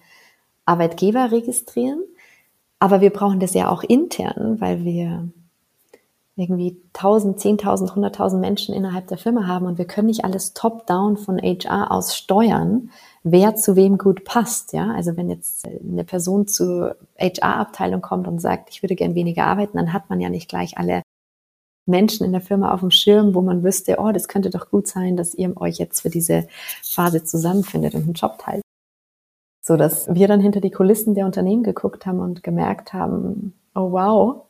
[0.65, 2.03] Arbeitgeber registrieren.
[2.77, 5.27] Aber wir brauchen das ja auch intern, weil wir
[6.41, 11.17] irgendwie 1000, 10.000, 100.000 Menschen innerhalb der Firma haben und wir können nicht alles top-down
[11.17, 12.89] von HR aus steuern,
[13.23, 14.73] wer zu wem gut passt.
[14.73, 19.45] Ja, also wenn jetzt eine Person zur HR-Abteilung kommt und sagt, ich würde gern weniger
[19.45, 21.03] arbeiten, dann hat man ja nicht gleich alle
[21.85, 24.87] Menschen in der Firma auf dem Schirm, wo man wüsste, oh, das könnte doch gut
[24.87, 26.47] sein, dass ihr euch jetzt für diese
[26.83, 28.61] Phase zusammenfindet und einen Job teilt.
[29.63, 33.91] So dass wir dann hinter die Kulissen der Unternehmen geguckt haben und gemerkt haben, oh
[33.91, 34.45] wow,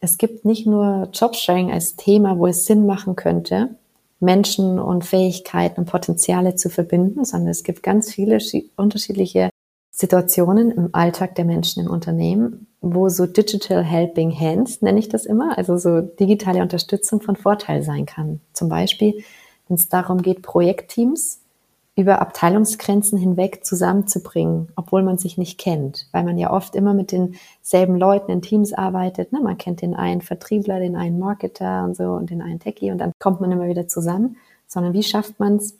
[0.00, 3.76] es gibt nicht nur Jobsharing als Thema, wo es Sinn machen könnte,
[4.18, 8.38] Menschen und Fähigkeiten und Potenziale zu verbinden, sondern es gibt ganz viele
[8.76, 9.50] unterschiedliche
[9.90, 15.26] Situationen im Alltag der Menschen im Unternehmen, wo so Digital Helping Hands, nenne ich das
[15.26, 18.40] immer, also so digitale Unterstützung von Vorteil sein kann.
[18.52, 19.22] Zum Beispiel,
[19.68, 21.40] wenn es darum geht, Projektteams
[21.96, 27.12] über Abteilungsgrenzen hinweg zusammenzubringen, obwohl man sich nicht kennt, weil man ja oft immer mit
[27.12, 29.32] denselben Leuten in Teams arbeitet.
[29.32, 29.40] Ne?
[29.40, 32.98] Man kennt den einen Vertriebler, den einen Marketer und so und den einen Techie und
[32.98, 35.76] dann kommt man immer wieder zusammen, sondern wie schafft man es,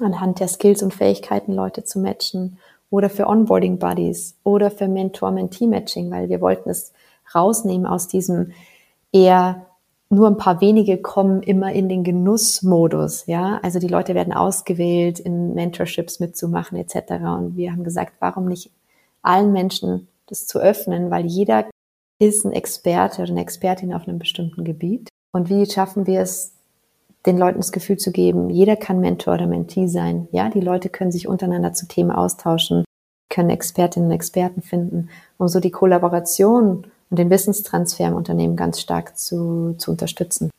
[0.00, 2.58] anhand der Skills und Fähigkeiten Leute zu matchen
[2.88, 6.92] oder für Onboarding Buddies oder für Mentor-Mentee-Matching, weil wir wollten es
[7.34, 8.52] rausnehmen aus diesem
[9.12, 9.66] eher
[10.12, 13.60] nur ein paar wenige kommen immer in den Genussmodus, ja.
[13.62, 17.12] Also die Leute werden ausgewählt, in Mentorships mitzumachen etc.
[17.38, 18.70] Und wir haben gesagt, warum nicht
[19.22, 21.66] allen Menschen das zu öffnen, weil jeder
[22.18, 25.08] ist ein Experte oder eine Expertin auf einem bestimmten Gebiet.
[25.32, 26.54] Und wie schaffen wir es,
[27.26, 30.26] den Leuten das Gefühl zu geben, jeder kann Mentor oder Mentee sein.
[30.32, 32.84] Ja, die Leute können sich untereinander zu Themen austauschen,
[33.28, 38.80] können Expertinnen und Experten finden, um so die Kollaboration und den Wissenstransfer im Unternehmen ganz
[38.80, 40.50] stark zu, zu unterstützen.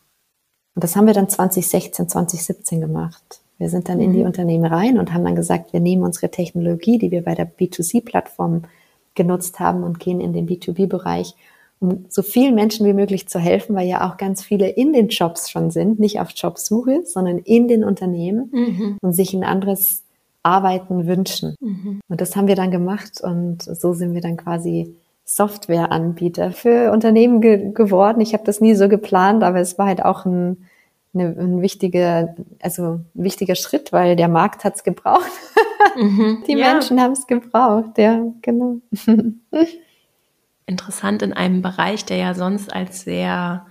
[0.76, 3.42] Und das haben wir dann 2016, 2017 gemacht.
[3.58, 4.26] Wir sind dann in die mhm.
[4.26, 8.64] Unternehmen rein und haben dann gesagt, wir nehmen unsere Technologie, die wir bei der B2C-Plattform
[9.14, 11.36] genutzt haben und gehen in den B2B-Bereich
[11.82, 15.08] um so vielen Menschen wie möglich zu helfen, weil ja auch ganz viele in den
[15.08, 18.98] Jobs schon sind, nicht auf Jobsuche, sondern in den Unternehmen mhm.
[19.02, 20.04] und sich ein anderes
[20.44, 21.56] Arbeiten wünschen.
[21.60, 22.00] Mhm.
[22.08, 24.96] Und das haben wir dann gemacht und so sind wir dann quasi
[25.36, 28.22] Softwareanbieter für Unternehmen ge geworden.
[28.22, 30.68] Ich habe das nie so geplant, aber es war halt auch ein,
[31.14, 35.32] eine, ein wichtiger, also ein wichtiger Schritt, weil der Markt hat's gebraucht.
[35.96, 36.44] Mhm.
[36.48, 36.74] Die ja.
[36.74, 38.78] Menschen haben es gebraucht, ja, genau.
[40.66, 43.66] interessant in einem Bereich, der ja sonst als sehr,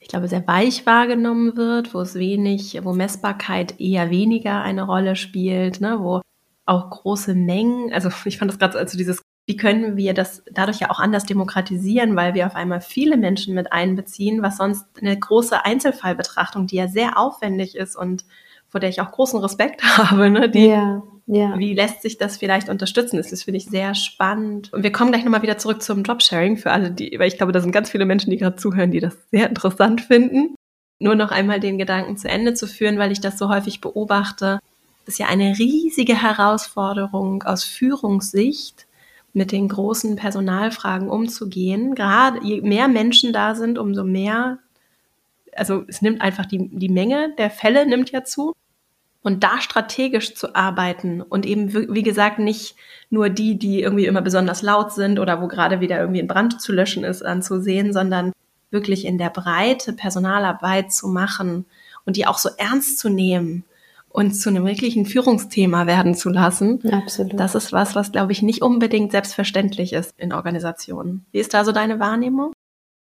[0.00, 5.16] ich glaube, sehr weich wahrgenommen wird, wo es wenig, wo Messbarkeit eher weniger eine Rolle
[5.16, 6.20] spielt, ne, wo
[6.64, 10.80] auch große Mengen, also ich fand das gerade also dieses, wie können wir das dadurch
[10.80, 15.18] ja auch anders demokratisieren, weil wir auf einmal viele Menschen mit einbeziehen, was sonst eine
[15.18, 18.24] große Einzelfallbetrachtung, die ja sehr aufwendig ist und
[18.68, 21.58] vor der ich auch großen Respekt habe, ne, die, ja ja.
[21.58, 23.16] Wie lässt sich das vielleicht unterstützen?
[23.16, 24.72] Das ist, finde ich, sehr spannend.
[24.72, 27.52] Und wir kommen gleich nochmal wieder zurück zum Jobsharing für alle, die, weil ich glaube,
[27.52, 30.54] da sind ganz viele Menschen, die gerade zuhören, die das sehr interessant finden.
[31.00, 34.60] Nur noch einmal den Gedanken zu Ende zu führen, weil ich das so häufig beobachte.
[35.04, 38.86] Das ist ja eine riesige Herausforderung aus Führungssicht,
[39.36, 41.94] mit den großen Personalfragen umzugehen.
[41.94, 44.60] Gerade je mehr Menschen da sind, umso mehr,
[45.54, 48.54] also es nimmt einfach die, die Menge der Fälle nimmt ja zu.
[49.22, 52.76] Und da strategisch zu arbeiten und eben, wie gesagt, nicht
[53.10, 56.62] nur die, die irgendwie immer besonders laut sind oder wo gerade wieder irgendwie ein Brand
[56.62, 58.32] zu löschen ist, anzusehen, sondern
[58.70, 61.66] wirklich in der Breite Personalarbeit zu machen
[62.06, 63.64] und die auch so ernst zu nehmen
[64.16, 66.80] und zu einem wirklichen Führungsthema werden zu lassen.
[66.90, 67.38] Absolut.
[67.38, 71.26] Das ist was, was, glaube ich, nicht unbedingt selbstverständlich ist in Organisationen.
[71.32, 72.52] Wie ist da so deine Wahrnehmung?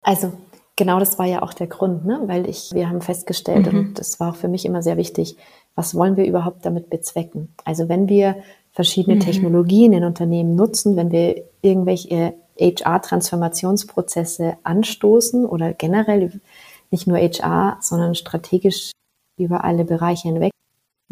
[0.01, 0.33] Also,
[0.75, 2.19] genau das war ja auch der Grund, ne?
[2.25, 3.77] weil ich, wir haben festgestellt, mhm.
[3.77, 5.37] und das war auch für mich immer sehr wichtig,
[5.75, 7.53] was wollen wir überhaupt damit bezwecken?
[7.63, 8.37] Also wenn wir
[8.71, 9.21] verschiedene mhm.
[9.21, 16.41] Technologien in Unternehmen nutzen, wenn wir irgendwelche HR-Transformationsprozesse anstoßen oder generell
[16.89, 18.93] nicht nur HR, sondern strategisch
[19.37, 20.53] über alle Bereiche hinweg,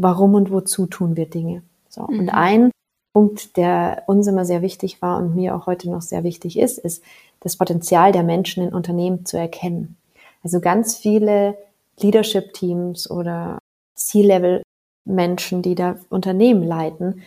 [0.01, 1.63] warum und wozu tun wir Dinge?
[1.89, 2.03] So.
[2.03, 2.19] Mhm.
[2.19, 2.71] Und ein
[3.13, 6.77] Punkt, der uns immer sehr wichtig war und mir auch heute noch sehr wichtig ist,
[6.77, 7.03] ist
[7.41, 9.97] das Potenzial der Menschen in Unternehmen zu erkennen.
[10.43, 11.57] Also ganz viele
[11.99, 13.57] Leadership-Teams oder
[13.95, 17.21] C-Level-Menschen, die da Unternehmen leiten,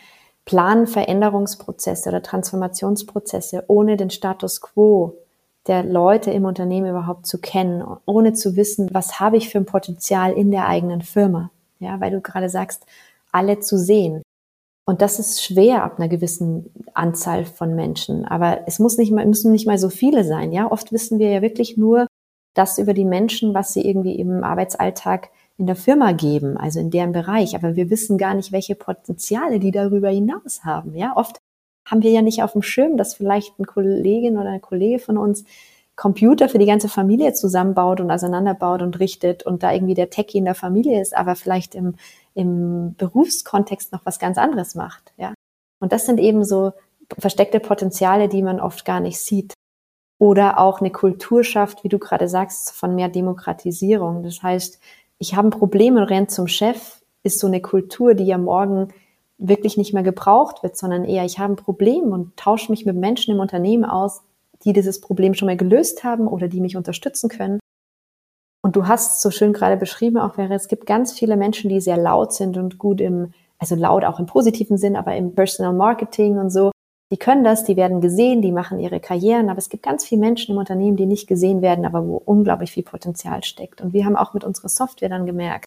[0.45, 5.15] planen Veränderungsprozesse oder Transformationsprozesse ohne den Status quo
[5.67, 9.67] der Leute im Unternehmen überhaupt zu kennen, ohne zu wissen, was habe ich für ein
[9.67, 11.51] Potenzial in der eigenen Firma.
[11.79, 12.87] Ja, weil du gerade sagst,
[13.33, 14.23] alle zu sehen.
[14.87, 18.25] Und das ist schwer ab einer gewissen Anzahl von Menschen.
[18.27, 20.53] Aber es muss nicht mal, müssen nicht mal so viele sein.
[20.53, 22.07] Ja, oft wissen wir ja wirklich nur
[22.55, 26.91] das über die Menschen, was sie irgendwie im Arbeitsalltag in der Firma geben, also in
[26.91, 27.55] deren Bereich.
[27.57, 30.95] Aber wir wissen gar nicht, welche Potenziale die darüber hinaus haben.
[30.95, 31.39] Ja, oft
[31.87, 35.19] haben wir ja nicht auf dem Schirm, dass vielleicht eine Kollegin oder ein Kollege von
[35.19, 35.45] uns
[35.97, 40.39] Computer für die ganze Familie zusammenbaut und auseinanderbaut und richtet und da irgendwie der Techie
[40.39, 41.95] in der Familie ist, aber vielleicht im,
[42.35, 45.35] im Berufskontext noch was ganz anderes macht, ja.
[45.81, 46.73] Und das sind eben so
[47.19, 49.53] versteckte Potenziale, die man oft gar nicht sieht.
[50.19, 54.23] Oder auch eine Kultur schafft, wie du gerade sagst, von mehr Demokratisierung.
[54.23, 54.81] Das heißt,
[55.19, 58.89] ich habe ein Problem und renne zum Chef, ist so eine Kultur, die ja morgen
[59.39, 62.97] wirklich nicht mehr gebraucht wird, sondern eher, ich habe ein Problem und tausche mich mit
[62.97, 64.23] Menschen im Unternehmen aus,
[64.65, 67.61] die dieses Problem schon mal gelöst haben oder die mich unterstützen können.
[68.63, 71.81] Und du hast so schön gerade beschrieben, auch wäre, es gibt ganz viele Menschen, die
[71.81, 75.75] sehr laut sind und gut im, also laut auch im positiven Sinn, aber im Personal
[75.75, 76.71] Marketing und so.
[77.13, 80.23] Die können das, die werden gesehen, die machen ihre Karrieren, aber es gibt ganz viele
[80.23, 83.83] Menschen im Unternehmen, die nicht gesehen werden, aber wo unglaublich viel Potenzial steckt.
[83.83, 85.67] Und wir haben auch mit unserer Software dann gemerkt,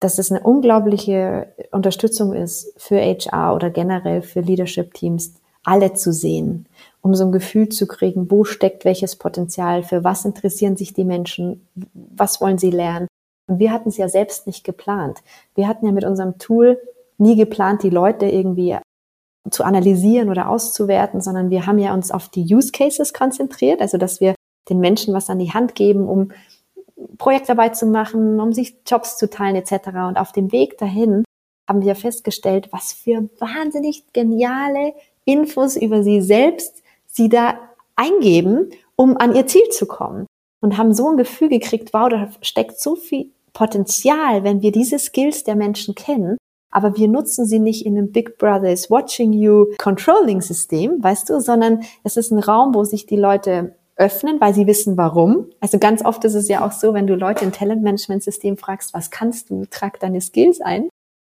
[0.00, 6.66] dass es eine unglaubliche Unterstützung ist für HR oder generell für Leadership-Teams, alle zu sehen,
[7.02, 11.04] um so ein Gefühl zu kriegen, wo steckt welches Potenzial, für was interessieren sich die
[11.04, 13.08] Menschen, was wollen sie lernen.
[13.46, 15.18] Und wir hatten es ja selbst nicht geplant.
[15.54, 16.80] Wir hatten ja mit unserem Tool
[17.18, 18.76] nie geplant, die Leute irgendwie
[19.50, 23.98] zu analysieren oder auszuwerten, sondern wir haben ja uns auf die Use Cases konzentriert, also
[23.98, 24.34] dass wir
[24.68, 26.32] den Menschen was an die Hand geben, um
[27.18, 29.88] Projektarbeit zu machen, um sich Jobs zu teilen etc.
[30.08, 31.24] Und auf dem Weg dahin
[31.68, 34.92] haben wir festgestellt, was für wahnsinnig geniale
[35.24, 37.58] Infos über sie selbst sie da
[37.96, 40.26] eingeben, um an ihr Ziel zu kommen.
[40.62, 44.98] Und haben so ein Gefühl gekriegt, wow, da steckt so viel Potenzial, wenn wir diese
[44.98, 46.36] Skills der Menschen kennen,
[46.70, 51.28] aber wir nutzen sie nicht in einem Big Brother is watching you Controlling System, weißt
[51.28, 55.46] du, sondern es ist ein Raum, wo sich die Leute öffnen, weil sie wissen, warum.
[55.60, 59.10] Also ganz oft ist es ja auch so, wenn du Leute im Talentmanagement-System fragst, was
[59.10, 60.88] kannst du, trag deine Skills ein,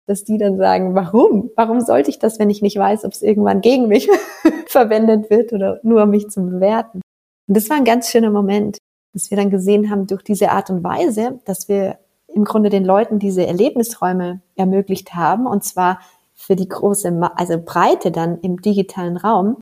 [0.08, 1.50] dass die dann sagen, warum?
[1.56, 4.08] Warum sollte ich das, wenn ich nicht weiß, ob es irgendwann gegen mich
[4.66, 7.00] verwendet wird oder nur um mich zu bewerten?
[7.46, 8.78] Und das war ein ganz schöner Moment,
[9.12, 12.84] dass wir dann gesehen haben, durch diese Art und Weise, dass wir im Grunde den
[12.84, 16.00] Leuten diese Erlebnisräume ermöglicht haben, und zwar
[16.34, 19.56] für die große, also Breite dann im digitalen Raum,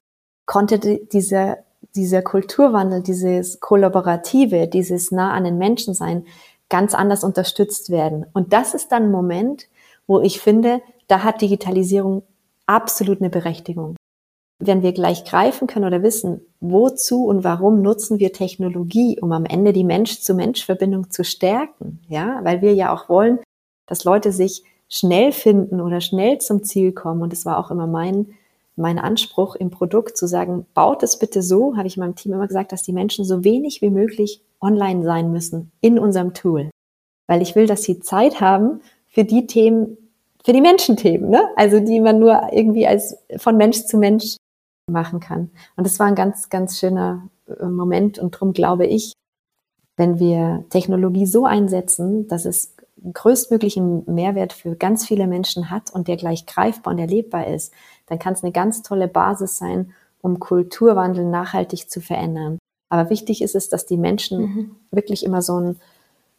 [0.47, 1.59] konnte diese
[1.97, 6.27] dieser Kulturwandel, dieses Kollaborative, dieses nah an den Menschen sein,
[6.69, 8.27] ganz anders unterstützt werden.
[8.33, 9.69] Und das ist dann ein Moment,
[10.07, 12.23] wo ich finde, da hat Digitalisierung
[12.67, 13.97] absolut eine Berechtigung.
[14.59, 19.45] Wenn wir gleich greifen können oder wissen, wozu und warum nutzen wir Technologie, um am
[19.45, 23.39] Ende die Mensch-zu-Mensch-Verbindung zu stärken, ja, weil wir ja auch wollen,
[23.87, 27.23] dass Leute sich schnell finden oder schnell zum Ziel kommen.
[27.23, 28.35] Und das war auch immer mein
[28.77, 32.47] mein Anspruch im Produkt zu sagen, baut es bitte so, habe ich meinem Team immer
[32.47, 36.71] gesagt, dass die Menschen so wenig wie möglich online sein müssen in unserem Tool.
[37.27, 38.83] Weil ich will, dass sie Zeit haben
[39.17, 39.97] für die Themen,
[40.45, 41.49] für die Menschenthemen, ne?
[41.57, 44.37] also die man nur irgendwie als von Mensch zu Mensch
[44.91, 45.51] machen kann.
[45.75, 49.15] Und das war ein ganz, ganz schöner äh, Moment und darum glaube ich,
[49.97, 52.77] wenn wir Technologie so einsetzen, dass es
[53.11, 57.73] größtmöglichen Mehrwert für ganz viele Menschen hat und der gleich greifbar und erlebbar ist,
[58.09, 62.59] dann kann es eine ganz tolle Basis sein, um Kulturwandel nachhaltig zu verändern.
[62.91, 64.77] Aber wichtig ist es, dass die Menschen mhm.
[64.91, 65.81] wirklich immer so ein,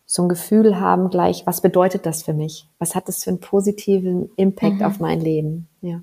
[0.08, 2.68] so ein Gefühl haben, gleich, was bedeutet das für mich?
[2.80, 4.84] Was hat das für einen positiven Impact mhm.
[4.84, 5.68] auf mein Leben?
[5.82, 6.02] Ja.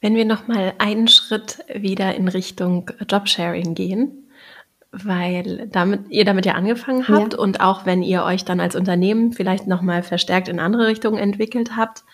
[0.00, 4.28] Wenn wir nochmal einen Schritt wieder in Richtung Jobsharing gehen,
[4.90, 7.38] weil damit ihr damit ja angefangen habt ja.
[7.38, 11.76] und auch wenn ihr euch dann als Unternehmen vielleicht nochmal verstärkt in andere Richtungen entwickelt
[11.76, 12.04] habt,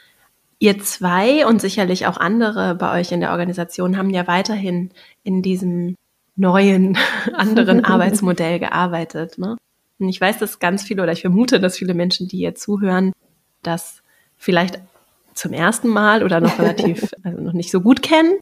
[0.60, 4.90] Ihr zwei und sicherlich auch andere bei euch in der Organisation haben ja weiterhin
[5.22, 5.94] in diesem
[6.34, 6.98] neuen,
[7.34, 9.38] anderen Arbeitsmodell gearbeitet.
[9.38, 9.56] Ne?
[9.98, 13.12] Und ich weiß, dass ganz viele oder ich vermute, dass viele Menschen, die hier zuhören,
[13.62, 14.02] das
[14.36, 14.80] vielleicht
[15.34, 18.38] zum ersten Mal oder noch relativ, also noch nicht so gut kennen,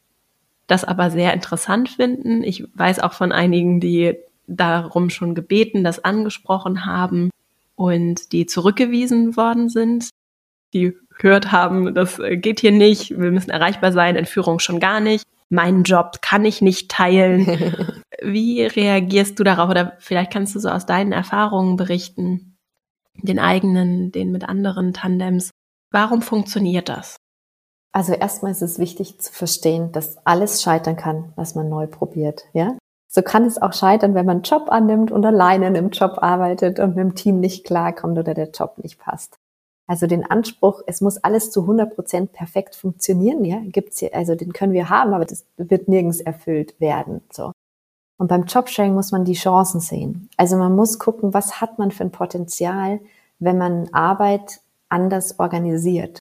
[0.67, 2.43] das aber sehr interessant finden.
[2.43, 4.15] Ich weiß auch von einigen, die
[4.47, 7.29] darum schon gebeten, das angesprochen haben
[7.75, 10.09] und die zurückgewiesen worden sind.
[10.73, 14.99] Die gehört haben, das geht hier nicht, wir müssen erreichbar sein, in Führung schon gar
[14.99, 15.25] nicht.
[15.49, 17.73] Meinen Job kann ich nicht teilen.
[18.21, 19.69] Wie reagierst du darauf?
[19.69, 22.57] Oder vielleicht kannst du so aus deinen Erfahrungen berichten,
[23.21, 25.51] den eigenen, den mit anderen Tandems.
[25.91, 27.17] Warum funktioniert das?
[27.91, 32.43] Also erstmal ist es wichtig zu verstehen, dass alles scheitern kann, was man neu probiert,
[32.53, 32.77] ja?
[33.09, 36.17] So kann es auch scheitern, wenn man einen Job annimmt und alleine in einem Job
[36.17, 39.37] arbeitet und mit dem Team nicht klarkommt oder der Job nicht passt.
[39.87, 44.35] Also den Anspruch, es muss alles zu 100 Prozent perfekt funktionieren, ja, gibt's hier, also
[44.35, 47.53] den können wir haben, aber das wird nirgends erfüllt werden, so.
[48.17, 50.29] Und beim Jobsharing muss man die Chancen sehen.
[50.37, 52.99] Also man muss gucken, was hat man für ein Potenzial,
[53.39, 56.19] wenn man Arbeit anders organisiert.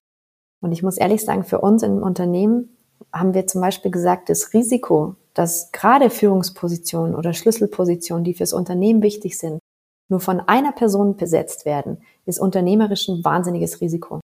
[0.61, 2.76] Und ich muss ehrlich sagen, für uns im Unternehmen
[3.12, 9.02] haben wir zum Beispiel gesagt, das Risiko, dass gerade Führungspositionen oder Schlüsselpositionen, die fürs Unternehmen
[9.02, 9.61] wichtig sind,
[10.09, 14.20] nur von einer Person besetzt werden, ist unternehmerisch ein wahnsinniges Risiko.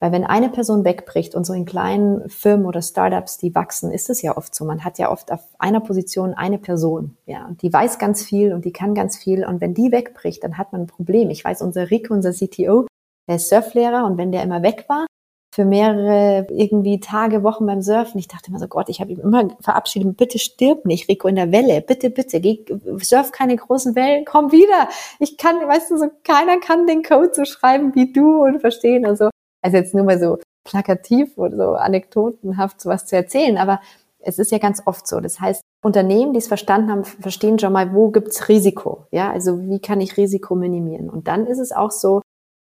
[0.00, 4.10] Weil wenn eine Person wegbricht und so in kleinen Firmen oder Startups, die wachsen, ist
[4.10, 4.64] es ja oft so.
[4.64, 8.52] Man hat ja oft auf einer Position eine Person, ja, und die weiß ganz viel
[8.52, 9.46] und die kann ganz viel.
[9.46, 11.30] Und wenn die wegbricht, dann hat man ein Problem.
[11.30, 12.86] Ich weiß, unser Rico, unser CTO,
[13.28, 15.06] der ist Surflehrer und wenn der immer weg war,
[15.54, 18.18] für mehrere irgendwie Tage, Wochen beim Surfen.
[18.18, 21.36] Ich dachte immer so, Gott, ich habe ihm immer verabschiedet, bitte stirb nicht, Rico, in
[21.36, 22.64] der Welle, bitte, bitte, geh,
[22.98, 24.88] surf keine großen Wellen, komm wieder.
[25.20, 29.06] Ich kann, weißt du, so keiner kann den Code so schreiben wie du und verstehen
[29.06, 29.30] und so.
[29.64, 33.80] Also jetzt nur mal so plakativ oder so anekdotenhaft sowas zu erzählen, aber
[34.18, 35.20] es ist ja ganz oft so.
[35.20, 39.06] Das heißt, Unternehmen, die es verstanden haben, verstehen schon mal, wo gibt's Risiko?
[39.10, 41.08] Ja, also wie kann ich Risiko minimieren?
[41.10, 42.22] Und dann ist es auch so,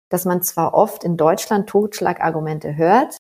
[0.08, 3.16] dass man zwar oft in Deutschland Totschlagargumente hört,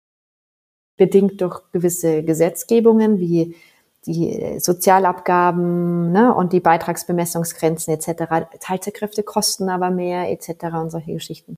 [0.96, 3.56] bedingt durch gewisse Gesetzgebungen wie
[4.06, 8.48] die Sozialabgaben ne, und die Beitragsbemessungsgrenzen etc.
[8.60, 10.64] Teilzeitkräfte kosten aber mehr etc.
[10.80, 11.57] und solche Geschichten.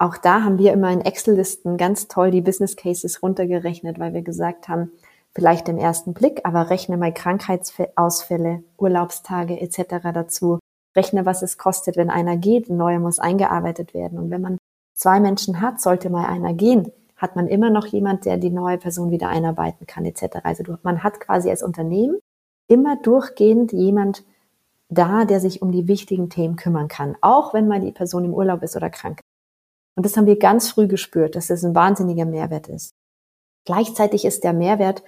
[0.00, 4.22] Auch da haben wir immer in Excel-Listen ganz toll die Business Cases runtergerechnet, weil wir
[4.22, 4.92] gesagt haben,
[5.34, 10.10] vielleicht im ersten Blick, aber rechne mal Krankheitsausfälle, Urlaubstage etc.
[10.14, 10.60] dazu
[10.96, 14.18] rechne, was es kostet, wenn einer geht, ein neuer muss eingearbeitet werden.
[14.18, 14.58] Und wenn man
[14.94, 18.78] zwei Menschen hat, sollte mal einer gehen, hat man immer noch jemand, der die neue
[18.78, 20.38] Person wieder einarbeiten kann, etc.
[20.44, 22.18] Also man hat quasi als Unternehmen
[22.68, 24.24] immer durchgehend jemand
[24.88, 28.34] da, der sich um die wichtigen Themen kümmern kann, auch wenn mal die Person im
[28.34, 29.20] Urlaub ist oder krank.
[29.98, 32.94] Und das haben wir ganz früh gespürt, dass das ein wahnsinniger Mehrwert ist.
[33.64, 35.02] Gleichzeitig ist der Mehrwert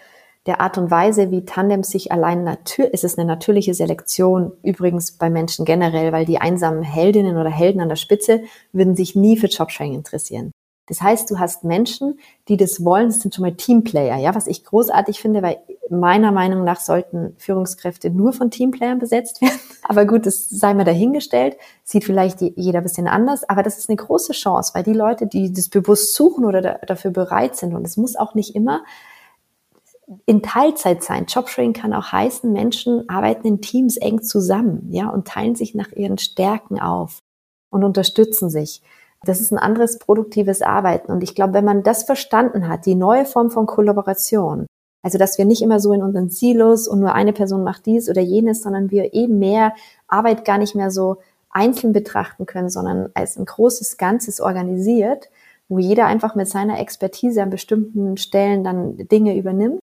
[0.46, 5.12] der Art und Weise, wie Tandem sich allein natürlich, ist es eine natürliche Selektion, übrigens
[5.12, 9.36] bei Menschen generell, weil die einsamen Heldinnen oder Helden an der Spitze würden sich nie
[9.36, 10.50] für Jobsharing interessieren.
[10.90, 14.48] Das heißt, du hast Menschen, die das wollen, das sind schon mal Teamplayer, ja, was
[14.48, 19.60] ich großartig finde, weil meiner Meinung nach sollten Führungskräfte nur von Teamplayern besetzt werden.
[19.84, 23.88] Aber gut, das sei mal dahingestellt, sieht vielleicht jeder ein bisschen anders, aber das ist
[23.88, 27.84] eine große Chance, weil die Leute, die das bewusst suchen oder dafür bereit sind, und
[27.84, 28.82] es muss auch nicht immer
[30.26, 31.26] in Teilzeit sein.
[31.26, 35.90] Jobsharing kann auch heißen, Menschen arbeiten in Teams eng zusammen, ja, und teilen sich nach
[35.92, 37.18] ihren Stärken auf
[37.70, 38.82] und unterstützen sich.
[39.24, 41.12] Das ist ein anderes produktives Arbeiten.
[41.12, 44.66] Und ich glaube, wenn man das verstanden hat, die neue Form von Kollaboration,
[45.02, 48.08] also dass wir nicht immer so in unseren Silos und nur eine Person macht dies
[48.08, 49.74] oder jenes, sondern wir eben mehr
[50.08, 51.18] Arbeit gar nicht mehr so
[51.50, 55.28] einzeln betrachten können, sondern als ein großes Ganzes organisiert,
[55.68, 59.80] wo jeder einfach mit seiner Expertise an bestimmten Stellen dann Dinge übernimmt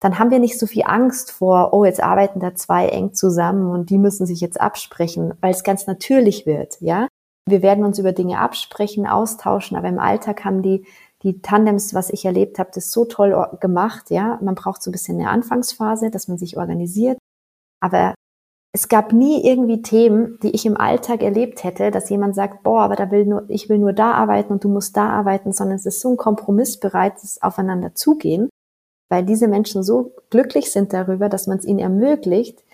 [0.00, 3.70] dann haben wir nicht so viel Angst vor, oh, jetzt arbeiten da zwei eng zusammen
[3.70, 7.06] und die müssen sich jetzt absprechen, weil es ganz natürlich wird, ja.
[7.50, 10.86] Wir werden uns über Dinge absprechen, austauschen, aber im Alltag haben die,
[11.22, 14.38] die Tandems, was ich erlebt habe, das so toll gemacht, ja.
[14.42, 17.18] Man braucht so ein bisschen eine Anfangsphase, dass man sich organisiert.
[17.80, 18.14] Aber
[18.72, 22.82] es gab nie irgendwie Themen, die ich im Alltag erlebt hätte, dass jemand sagt, boah,
[22.82, 25.76] aber da will nur, ich will nur da arbeiten und du musst da arbeiten, sondern
[25.76, 28.48] es ist so ein kompromissbereites Aufeinander zugehen
[29.10, 32.64] weil diese Menschen so glücklich sind darüber, dass man es ihnen ermöglicht,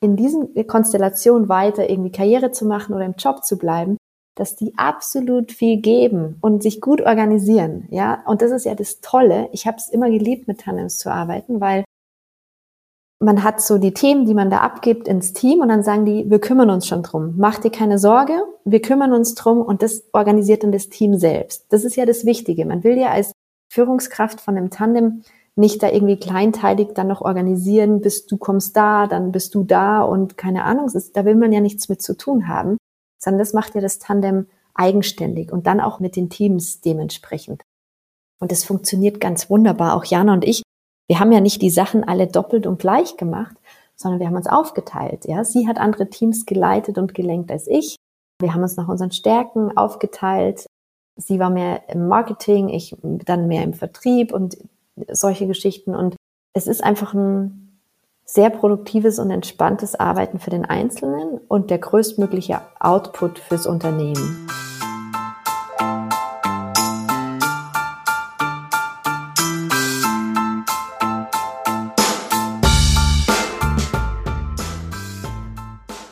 [0.00, 3.96] in diesen Konstellationen weiter irgendwie Karriere zu machen oder im Job zu bleiben,
[4.36, 8.22] dass die absolut viel geben und sich gut organisieren, ja.
[8.26, 9.48] Und das ist ja das Tolle.
[9.52, 11.84] Ich habe es immer geliebt, mit Tandems zu arbeiten, weil
[13.20, 16.30] man hat so die Themen, die man da abgibt ins Team und dann sagen die,
[16.30, 17.34] wir kümmern uns schon drum.
[17.36, 21.66] Mach dir keine Sorge, wir kümmern uns drum und das organisiert dann das Team selbst.
[21.70, 22.64] Das ist ja das Wichtige.
[22.64, 23.32] Man will ja als
[23.72, 25.24] Führungskraft von einem Tandem
[25.58, 30.02] nicht da irgendwie kleinteilig dann noch organisieren, bis du kommst da, dann bist du da
[30.02, 32.78] und keine Ahnung, da will man ja nichts mit zu tun haben,
[33.20, 37.62] sondern das macht ja das Tandem eigenständig und dann auch mit den Teams dementsprechend.
[38.40, 39.96] Und das funktioniert ganz wunderbar.
[39.96, 40.62] Auch Jana und ich,
[41.08, 43.56] wir haben ja nicht die Sachen alle doppelt und gleich gemacht,
[43.96, 45.26] sondern wir haben uns aufgeteilt.
[45.26, 47.96] Ja, sie hat andere Teams geleitet und gelenkt als ich.
[48.40, 50.66] Wir haben uns nach unseren Stärken aufgeteilt.
[51.16, 54.56] sie war mehr im Marketing, ich dann mehr im Vertrieb und
[55.10, 55.94] solche Geschichten.
[55.94, 56.16] Und
[56.52, 57.80] es ist einfach ein
[58.24, 64.48] sehr produktives und entspanntes Arbeiten für den Einzelnen und der größtmögliche Output fürs Unternehmen.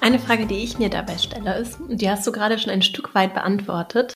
[0.00, 2.82] Eine Frage, die ich mir dabei stelle, ist, und die hast du gerade schon ein
[2.82, 4.14] Stück weit beantwortet,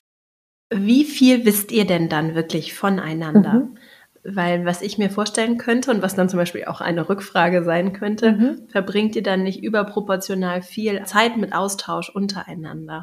[0.73, 3.53] wie viel wisst ihr denn dann wirklich voneinander?
[3.53, 3.77] Mhm.
[4.23, 7.93] Weil was ich mir vorstellen könnte und was dann zum Beispiel auch eine Rückfrage sein
[7.93, 8.67] könnte, mhm.
[8.69, 13.01] verbringt ihr dann nicht überproportional viel Zeit mit Austausch untereinander?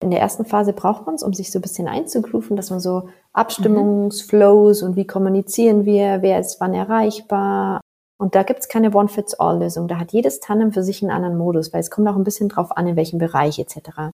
[0.00, 2.78] In der ersten Phase braucht man es, um sich so ein bisschen einzugrooven, dass man
[2.78, 4.88] so Abstimmungsflows mhm.
[4.88, 7.80] und wie kommunizieren wir, wer ist wann erreichbar.
[8.20, 9.88] Und da gibt es keine One-Fits-All-Lösung.
[9.88, 12.48] Da hat jedes Tandem für sich einen anderen Modus, weil es kommt auch ein bisschen
[12.48, 14.12] drauf an, in welchem Bereich etc.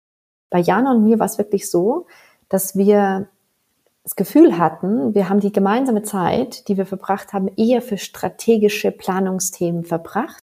[0.51, 2.07] Bei Jana und mir war es wirklich so,
[2.49, 3.29] dass wir
[4.05, 8.91] das Gefühl hatten, wir haben die gemeinsame Zeit, die wir verbracht haben, eher für strategische
[8.91, 10.45] Planungsthemen verbracht,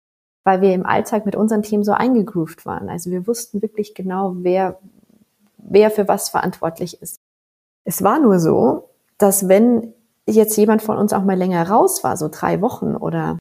[0.45, 2.89] weil wir im Alltag mit unseren Themen so eingegroovt waren.
[2.89, 4.79] Also wir wussten wirklich genau, wer,
[5.59, 7.21] wer für was verantwortlich ist.
[7.85, 8.89] Es war nur so,
[9.19, 9.93] dass wenn
[10.27, 13.39] jetzt jemand von uns auch mal länger raus war, so drei Wochen oder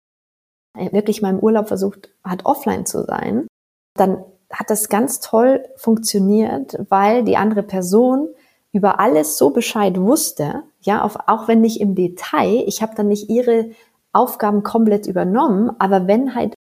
[0.91, 3.47] wirklich mal im Urlaub versucht hat, offline zu sein,
[3.95, 8.27] dann hat das ganz toll funktioniert, weil die andere Person
[8.73, 13.07] über alles so Bescheid wusste, ja, auf, auch wenn nicht im Detail, ich habe dann
[13.07, 13.71] nicht ihre
[14.13, 16.53] Aufgaben komplett übernommen, aber wenn halt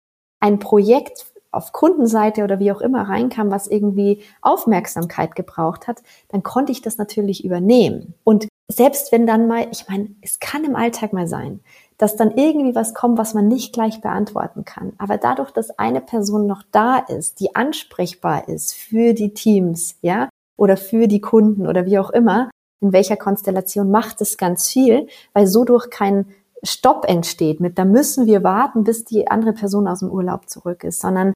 [0.40, 6.42] ein Projekt auf Kundenseite oder wie auch immer reinkam, was irgendwie Aufmerksamkeit gebraucht hat, dann
[6.42, 8.14] konnte ich das natürlich übernehmen.
[8.22, 11.60] Und selbst wenn dann mal, ich meine, es kann im Alltag mal sein,
[11.96, 14.92] dass dann irgendwie was kommt, was man nicht gleich beantworten kann.
[14.98, 20.28] Aber dadurch, dass eine Person noch da ist, die ansprechbar ist für die Teams, ja,
[20.58, 22.50] oder für die Kunden oder wie auch immer,
[22.80, 26.26] in welcher Konstellation macht es ganz viel, weil so durch kein
[26.62, 30.84] Stopp entsteht mit, da müssen wir warten, bis die andere Person aus dem Urlaub zurück
[30.84, 31.32] ist, sondern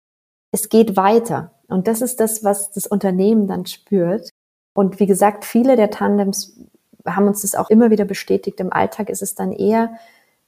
[0.53, 1.53] es geht weiter.
[1.69, 4.29] Und das ist das, was das Unternehmen dann spürt.
[4.75, 6.59] Und wie gesagt, viele der Tandems
[7.07, 8.61] haben uns das auch immer wieder bestätigt.
[8.61, 9.93] Im Alltag ist es dann eher,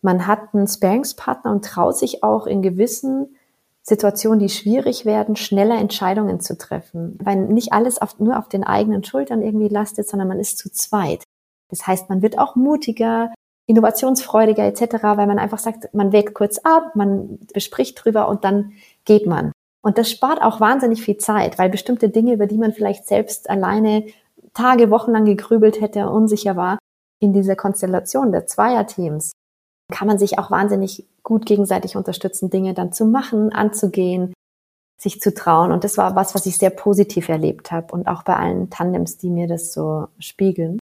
[0.02, 3.36] man hat einen Sparingspartner und traut sich auch in gewissen
[3.86, 7.18] Situationen, die schwierig werden, schneller Entscheidungen zu treffen.
[7.22, 10.70] Weil nicht alles auf, nur auf den eigenen Schultern irgendwie lastet, sondern man ist zu
[10.70, 11.22] zweit.
[11.70, 13.32] Das heißt, man wird auch mutiger,
[13.66, 18.72] innovationsfreudiger etc., weil man einfach sagt, man wägt kurz ab, man bespricht drüber und dann
[19.04, 19.52] geht man.
[19.82, 23.50] Und das spart auch wahnsinnig viel Zeit, weil bestimmte Dinge, über die man vielleicht selbst
[23.50, 24.06] alleine
[24.54, 26.78] Tage, Wochen lang gegrübelt hätte, unsicher war,
[27.20, 29.32] in dieser Konstellation der Zweierteams,
[29.92, 34.32] kann man sich auch wahnsinnig gut gegenseitig unterstützen, Dinge dann zu machen, anzugehen,
[35.00, 35.72] sich zu trauen.
[35.72, 39.16] Und das war was, was ich sehr positiv erlebt habe und auch bei allen Tandems,
[39.16, 40.78] die mir das so spiegeln.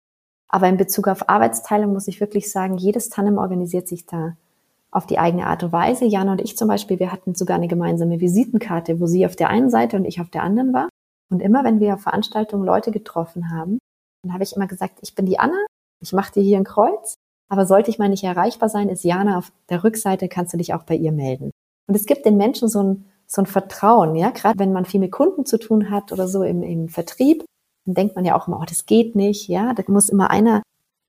[0.50, 4.36] Aber in Bezug auf Arbeitsteilung muss ich wirklich sagen, jedes Tandem organisiert sich da
[4.92, 6.04] auf die eigene Art und Weise.
[6.04, 9.50] Jana und ich zum Beispiel, wir hatten sogar eine gemeinsame Visitenkarte, wo sie auf der
[9.50, 10.90] einen Seite und ich auf der anderen war.
[11.30, 13.80] Und immer wenn wir auf Veranstaltungen Leute getroffen haben,
[14.24, 15.66] dann habe ich immer gesagt, ich bin die Anna,
[16.02, 17.16] ich mache dir hier ein Kreuz
[17.52, 20.74] aber sollte ich mal nicht erreichbar sein, ist Jana auf der Rückseite, kannst du dich
[20.74, 21.52] auch bei ihr melden.
[21.86, 25.02] Und es gibt den Menschen so ein, so ein Vertrauen, ja, gerade wenn man viel
[25.02, 27.44] mit Kunden zu tun hat oder so im, im Vertrieb,
[27.86, 30.62] dann denkt man ja auch immer, oh, das geht nicht, ja, da muss immer einer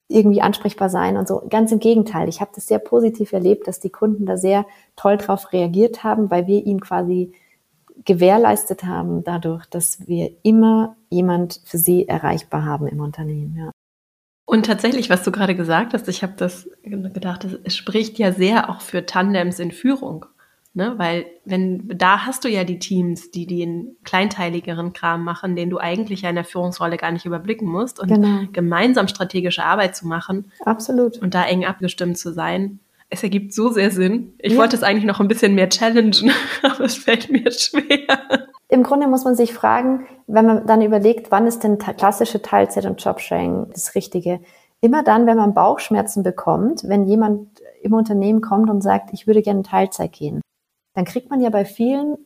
[0.09, 1.43] irgendwie ansprechbar sein und so.
[1.49, 4.66] Ganz im Gegenteil, ich habe das sehr positiv erlebt, dass die Kunden da sehr
[4.97, 7.34] toll drauf reagiert haben, weil wir ihnen quasi
[8.05, 13.55] gewährleistet haben dadurch, dass wir immer jemand für sie erreichbar haben im Unternehmen.
[13.57, 13.70] Ja.
[14.45, 18.68] Und tatsächlich, was du gerade gesagt hast, ich habe das gedacht, es spricht ja sehr
[18.70, 20.26] auch für Tandems in Führung.
[20.74, 20.95] Ne?
[20.97, 25.78] Weil wenn da hast du ja die Teams, die den kleinteiligeren Kram machen, den du
[25.78, 28.45] eigentlich ja in der Führungsrolle gar nicht überblicken musst und genau.
[28.53, 30.51] gemeinsam strategische Arbeit zu machen.
[30.64, 31.18] Absolut.
[31.18, 32.80] Und da eng abgestimmt zu sein.
[33.11, 34.32] Es ergibt so sehr Sinn.
[34.38, 34.59] Ich ja.
[34.59, 36.32] wollte es eigentlich noch ein bisschen mehr challengen,
[36.62, 38.49] aber es fällt mir schwer.
[38.73, 42.87] Im Grunde muss man sich fragen, wenn man dann überlegt, wann ist denn klassische Teilzeit
[42.87, 44.41] und Jobsharing das Richtige?
[44.81, 49.43] Immer dann, wenn man Bauchschmerzen bekommt, wenn jemand im Unternehmen kommt und sagt, ich würde
[49.43, 50.41] gerne Teilzeit gehen,
[50.95, 52.16] dann kriegt man ja bei vielen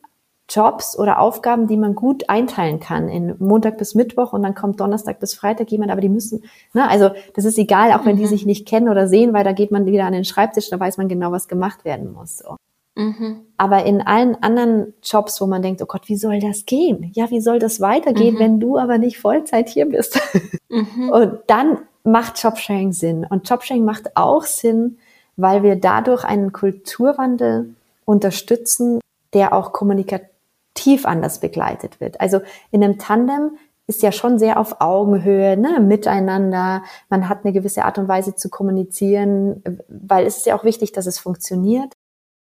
[0.49, 4.79] Jobs oder Aufgaben, die man gut einteilen kann in Montag bis Mittwoch und dann kommt
[4.79, 8.23] Donnerstag bis Freitag jemand, aber die müssen, ne, also das ist egal, auch wenn die
[8.23, 8.29] mhm.
[8.29, 10.95] sich nicht kennen oder sehen, weil da geht man wieder an den Schreibtisch, da weiß
[10.95, 12.37] man genau, was gemacht werden muss.
[12.37, 12.55] So.
[12.97, 13.41] Mhm.
[13.57, 17.11] Aber in allen anderen Jobs, wo man denkt, oh Gott, wie soll das gehen?
[17.13, 18.39] Ja, wie soll das weitergehen, mhm.
[18.39, 20.19] wenn du aber nicht Vollzeit hier bist?
[20.69, 21.09] Mhm.
[21.09, 23.25] Und dann macht Jobsharing Sinn.
[23.27, 24.97] Und Jobsharing macht auch Sinn,
[25.37, 27.73] weil wir dadurch einen Kulturwandel
[28.03, 28.99] unterstützen,
[29.33, 32.19] der auch kommunikativ anders begleitet wird.
[32.19, 32.41] Also
[32.71, 33.51] in einem Tandem
[33.87, 36.83] ist ja schon sehr auf Augenhöhe, ne, miteinander.
[37.09, 40.91] Man hat eine gewisse Art und Weise zu kommunizieren, weil es ist ja auch wichtig,
[40.91, 41.93] dass es funktioniert.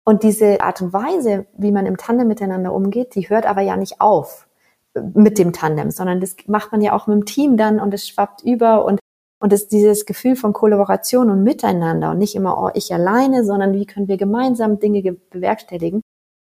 [0.09, 3.77] Und diese Art und Weise, wie man im Tandem miteinander umgeht, die hört aber ja
[3.77, 4.47] nicht auf
[5.13, 8.07] mit dem Tandem, sondern das macht man ja auch mit dem Team dann und es
[8.07, 8.99] schwappt über und
[9.39, 13.71] und es, dieses Gefühl von Kollaboration und Miteinander und nicht immer, oh, ich alleine, sondern
[13.73, 16.01] wie können wir gemeinsam Dinge bewerkstelligen,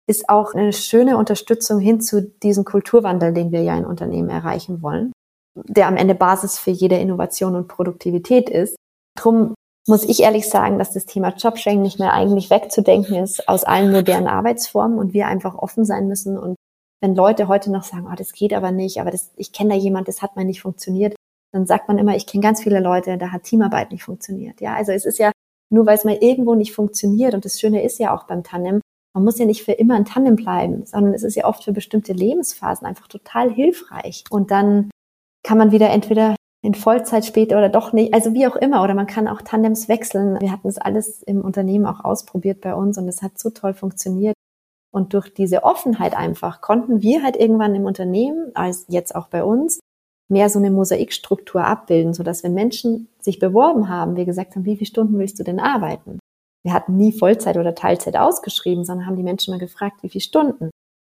[0.08, 4.80] ist auch eine schöne Unterstützung hin zu diesem Kulturwandel, den wir ja in Unternehmen erreichen
[4.80, 5.10] wollen,
[5.56, 8.76] der am Ende Basis für jede Innovation und Produktivität ist.
[9.18, 9.54] Drum
[9.88, 13.92] muss ich ehrlich sagen, dass das Thema Jobsharing nicht mehr eigentlich wegzudenken ist aus allen
[13.92, 16.36] modernen Arbeitsformen und wir einfach offen sein müssen.
[16.38, 16.56] Und
[17.00, 19.76] wenn Leute heute noch sagen, oh, das geht aber nicht, aber das, ich kenne da
[19.76, 21.14] jemand, das hat mal nicht funktioniert,
[21.52, 24.60] dann sagt man immer, ich kenne ganz viele Leute, da hat Teamarbeit nicht funktioniert.
[24.60, 25.30] Ja, also es ist ja
[25.72, 28.80] nur, weil es mal irgendwo nicht funktioniert und das Schöne ist ja auch beim Tandem,
[29.14, 31.72] man muss ja nicht für immer ein Tandem bleiben, sondern es ist ja oft für
[31.72, 34.24] bestimmte Lebensphasen einfach total hilfreich.
[34.30, 34.90] Und dann
[35.42, 38.94] kann man wieder entweder in Vollzeit später oder doch nicht, also wie auch immer, oder
[38.94, 40.40] man kann auch Tandems wechseln.
[40.40, 43.74] Wir hatten es alles im Unternehmen auch ausprobiert bei uns und es hat so toll
[43.74, 44.34] funktioniert.
[44.92, 49.44] Und durch diese Offenheit einfach konnten wir halt irgendwann im Unternehmen, als jetzt auch bei
[49.44, 49.78] uns,
[50.28, 54.64] mehr so eine Mosaikstruktur abbilden, so dass wenn Menschen sich beworben haben, wir gesagt haben,
[54.64, 56.18] wie viele Stunden willst du denn arbeiten?
[56.66, 60.22] wir hatten nie Vollzeit oder Teilzeit ausgeschrieben, sondern haben die Menschen mal gefragt, wie viele
[60.22, 60.70] Stunden.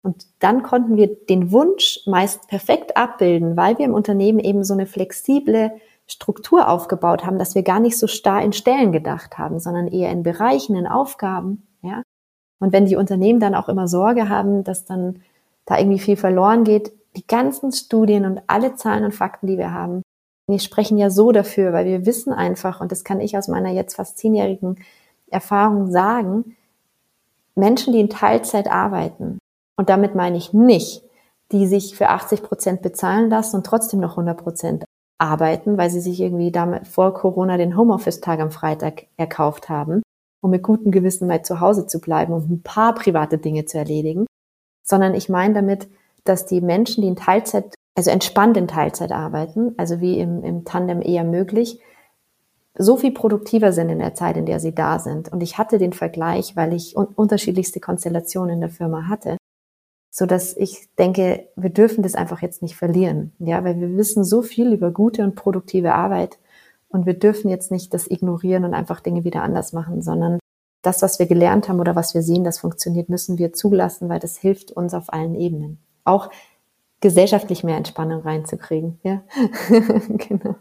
[0.07, 4.73] Und dann konnten wir den Wunsch meist perfekt abbilden, weil wir im Unternehmen eben so
[4.73, 5.73] eine flexible
[6.07, 10.13] Struktur aufgebaut haben, dass wir gar nicht so starr in Stellen gedacht haben, sondern eher
[10.13, 12.03] in Bereichen, in Aufgaben, ja.
[12.61, 15.23] Und wenn die Unternehmen dann auch immer Sorge haben, dass dann
[15.65, 19.73] da irgendwie viel verloren geht, die ganzen Studien und alle Zahlen und Fakten, die wir
[19.73, 20.03] haben,
[20.49, 23.73] die sprechen ja so dafür, weil wir wissen einfach, und das kann ich aus meiner
[23.73, 24.77] jetzt fast zehnjährigen
[25.27, 26.57] Erfahrung sagen,
[27.57, 29.41] Menschen, die in Teilzeit arbeiten,
[29.77, 31.03] und damit meine ich nicht,
[31.53, 34.85] die sich für 80 Prozent bezahlen lassen und trotzdem noch 100 Prozent
[35.19, 40.03] arbeiten, weil sie sich irgendwie damit vor Corona den Homeoffice-Tag am Freitag erkauft haben,
[40.43, 43.79] um mit gutem Gewissen mal zu Hause zu bleiben und ein paar private Dinge zu
[43.79, 44.27] erledigen,
[44.83, 45.89] sondern ich meine damit,
[46.25, 50.65] dass die Menschen, die in Teilzeit, also entspannt in Teilzeit arbeiten, also wie im, im
[50.65, 51.81] Tandem eher möglich,
[52.79, 55.33] so viel produktiver sind in der Zeit, in der sie da sind.
[55.33, 59.39] Und ich hatte den Vergleich, weil ich un unterschiedlichste Konstellationen in der Firma hatte,
[60.19, 64.25] so dass ich denke, wir dürfen das einfach jetzt nicht verlieren, ja, weil wir wissen
[64.25, 66.39] so viel über gute und produktive Arbeit
[66.89, 70.39] und wir dürfen jetzt nicht das ignorieren und einfach Dinge wieder anders machen, sondern
[70.81, 74.19] das, was wir gelernt haben oder was wir sehen, das funktioniert, müssen wir zulassen, weil
[74.19, 75.81] das hilft uns auf allen Ebenen.
[76.05, 76.31] Auch
[77.03, 79.23] gesellschaftlich mehr Entspannung reinzukriegen, ja.
[80.09, 80.57] genau.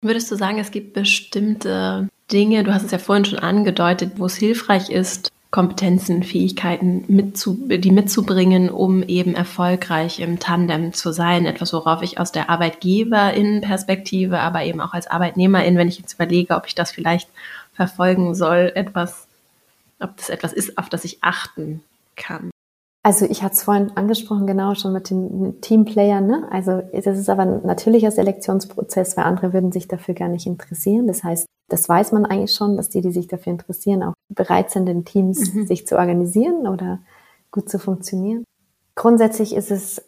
[0.00, 4.24] Würdest du sagen, es gibt bestimmte Dinge, du hast es ja vorhin schon angedeutet, wo
[4.24, 11.46] es hilfreich ist, Kompetenzen, Fähigkeiten mitzu, die mitzubringen, um eben erfolgreich im Tandem zu sein.
[11.46, 16.56] Etwas, worauf ich aus der Arbeitgeberin-Perspektive, aber eben auch als Arbeitnehmerin, wenn ich jetzt überlege,
[16.56, 17.28] ob ich das vielleicht
[17.72, 19.28] verfolgen soll, etwas,
[20.00, 21.84] ob das etwas ist, auf das ich achten
[22.16, 22.50] kann.
[23.04, 26.26] Also ich hatte es vorhin angesprochen, genau schon mit den Teamplayern.
[26.26, 26.48] Ne?
[26.50, 31.06] Also das ist aber ein natürlicher Selektionsprozess, weil andere würden sich dafür gar nicht interessieren.
[31.06, 34.70] Das heißt, das weiß man eigentlich schon, dass die, die sich dafür interessieren, auch bereit
[34.70, 35.66] sind, in Teams mhm.
[35.66, 37.00] sich zu organisieren oder
[37.50, 38.44] gut zu funktionieren.
[38.94, 40.04] Grundsätzlich ist es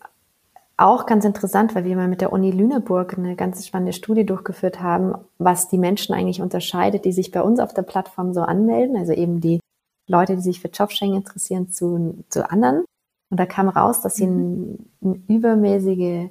[0.76, 4.80] auch ganz interessant, weil wir mal mit der Uni Lüneburg eine ganz spannende Studie durchgeführt
[4.80, 8.96] haben, was die Menschen eigentlich unterscheidet, die sich bei uns auf der Plattform so anmelden,
[8.96, 9.61] also eben die
[10.07, 12.84] Leute, die sich für Jobsharing interessieren, zu, zu anderen.
[13.30, 14.86] Und da kam raus, dass sie mhm.
[15.00, 16.30] eine, eine übermäßige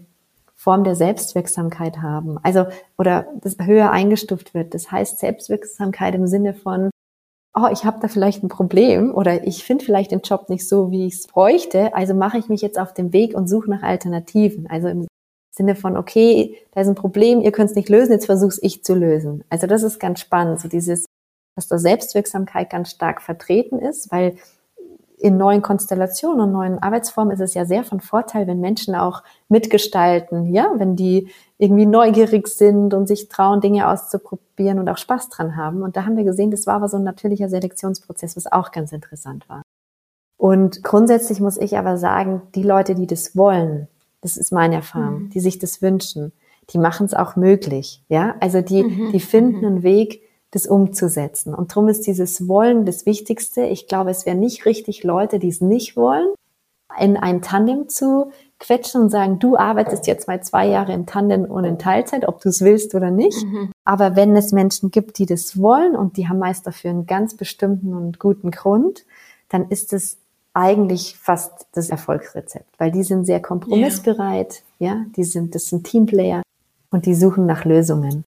[0.66, 2.40] Form der Selbstwirksamkeit haben.
[2.42, 2.66] Also,
[2.98, 4.74] oder das höher eingestuft wird.
[4.74, 6.90] Das heißt Selbstwirksamkeit im Sinne von,
[7.56, 10.90] oh, ich habe da vielleicht ein Problem oder ich finde vielleicht den Job nicht so,
[10.90, 13.84] wie ich es bräuchte, also mache ich mich jetzt auf den Weg und suche nach
[13.84, 14.68] Alternativen.
[14.68, 15.08] Also im
[15.56, 18.84] Sinne von, okay, da ist ein Problem, ihr könnt es nicht lösen, jetzt versuche ich
[18.84, 19.44] zu lösen.
[19.50, 21.06] Also das ist ganz spannend, so dieses
[21.56, 24.36] dass da Selbstwirksamkeit ganz stark vertreten ist, weil
[25.26, 29.24] in neuen Konstellationen und neuen Arbeitsformen ist es ja sehr von Vorteil, wenn Menschen auch
[29.50, 35.30] mitgestalten, ja, wenn die irgendwie neugierig sind und sich trauen, Dinge auszuprobieren und auch Spaß
[35.30, 35.82] dran haben.
[35.82, 38.92] Und da haben wir gesehen, das war aber so ein natürlicher Selektionsprozess, was auch ganz
[38.92, 39.64] interessant war.
[40.38, 43.88] Und grundsätzlich muss ich aber sagen, die Leute, die das wollen,
[44.22, 45.30] das ist meine Erfahrung, mhm.
[45.32, 46.34] die sich das wünschen,
[46.70, 48.36] die machen es auch möglich, ja.
[48.42, 49.12] Also die, mhm.
[49.12, 49.66] die finden mhm.
[49.66, 50.22] einen Weg,
[50.56, 51.54] das umzusetzen.
[51.54, 53.66] Und darum ist dieses Wollen das Wichtigste.
[53.66, 56.30] Ich glaube, es wäre nicht richtig, Leute, die es nicht wollen,
[56.98, 61.44] in ein Tandem zu quetschen und sagen, du arbeitest jetzt mal zwei Jahre im Tandem
[61.44, 63.44] und in Teilzeit, ob du es willst oder nicht.
[63.44, 63.72] Mhm.
[63.84, 67.36] Aber wenn es Menschen gibt, die das wollen und die haben meist dafür einen ganz
[67.36, 69.06] bestimmten und guten Grund,
[69.50, 70.20] dann ist es
[70.54, 75.86] eigentlich fast das Erfolgsrezept, weil die sind sehr kompromissbereit, ja, ja die sind, das sind
[75.86, 76.44] Teamplayer
[76.92, 78.24] und die suchen nach Lösungen.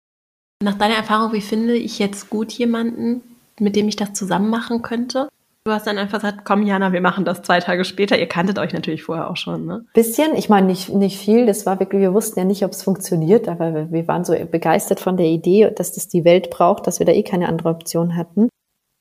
[0.64, 3.20] Nach deiner Erfahrung, wie finde ich jetzt gut jemanden,
[3.60, 5.28] mit dem ich das zusammen machen könnte?
[5.66, 8.18] Du hast dann einfach gesagt, komm Jana, wir machen das zwei Tage später.
[8.18, 9.84] Ihr kanntet euch natürlich vorher auch schon, ne?
[9.92, 11.44] Bisschen, ich meine nicht, nicht viel.
[11.44, 15.00] Das war wirklich, wir wussten ja nicht, ob es funktioniert, aber wir waren so begeistert
[15.00, 18.16] von der Idee, dass das die Welt braucht, dass wir da eh keine andere Option
[18.16, 18.48] hatten.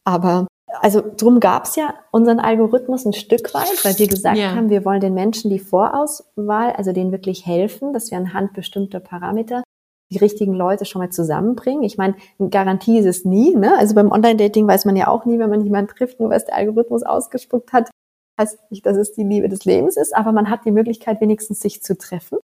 [0.04, 0.48] Aber
[0.82, 4.54] also drum gab's ja unseren Algorithmus ein Stück weit, weil wir gesagt ja.
[4.54, 9.00] haben, wir wollen den Menschen die Vorauswahl, also denen wirklich helfen, dass wir anhand bestimmter
[9.00, 9.63] Parameter
[10.14, 11.84] die richtigen Leute schon mal zusammenbringen.
[11.84, 12.16] Ich meine,
[12.50, 13.56] Garantie ist es nie.
[13.56, 13.78] Ne?
[13.78, 16.56] Also beim Online-Dating weiß man ja auch nie, wenn man jemanden trifft, nur es der
[16.56, 17.90] Algorithmus ausgespuckt hat,
[18.40, 21.60] heißt nicht, dass es die Liebe des Lebens ist, aber man hat die Möglichkeit, wenigstens
[21.60, 22.40] sich zu treffen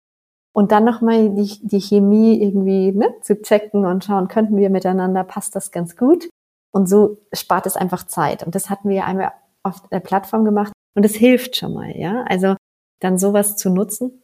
[0.56, 5.22] und dann nochmal die, die Chemie irgendwie ne, zu checken und schauen, könnten wir miteinander,
[5.22, 6.30] passt das ganz gut.
[6.72, 8.42] Und so spart es einfach Zeit.
[8.42, 11.94] Und das hatten wir ja einmal auf der Plattform gemacht und es hilft schon mal,
[11.94, 12.24] ja.
[12.28, 12.56] Also
[13.00, 14.22] dann sowas zu nutzen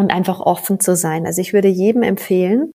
[0.00, 1.26] und einfach offen zu sein.
[1.26, 2.72] Also ich würde jedem empfehlen,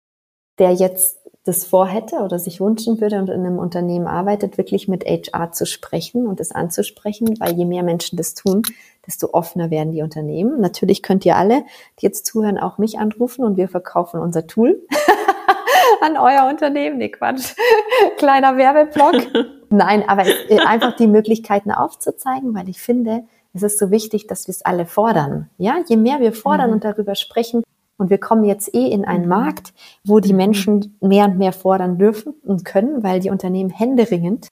[0.59, 5.05] der jetzt das vorhätte oder sich wünschen würde und in einem Unternehmen arbeitet, wirklich mit
[5.05, 8.61] HR zu sprechen und es anzusprechen, weil je mehr Menschen das tun,
[9.07, 10.61] desto offener werden die Unternehmen.
[10.61, 11.63] Natürlich könnt ihr alle,
[11.99, 14.85] die jetzt zuhören, auch mich anrufen und wir verkaufen unser Tool
[16.01, 16.99] an euer Unternehmen.
[16.99, 17.55] Nee, Quatsch.
[18.17, 19.15] Kleiner Werbeblock.
[19.71, 20.25] Nein, aber
[20.67, 23.23] einfach die Möglichkeiten aufzuzeigen, weil ich finde,
[23.55, 25.49] es ist so wichtig, dass wir es alle fordern.
[25.57, 26.73] Ja, je mehr wir fordern mhm.
[26.75, 27.63] und darüber sprechen,
[27.97, 29.29] und wir kommen jetzt eh in einen mhm.
[29.29, 30.37] Markt, wo die mhm.
[30.37, 34.49] Menschen mehr und mehr fordern dürfen und können, weil die Unternehmen händeringend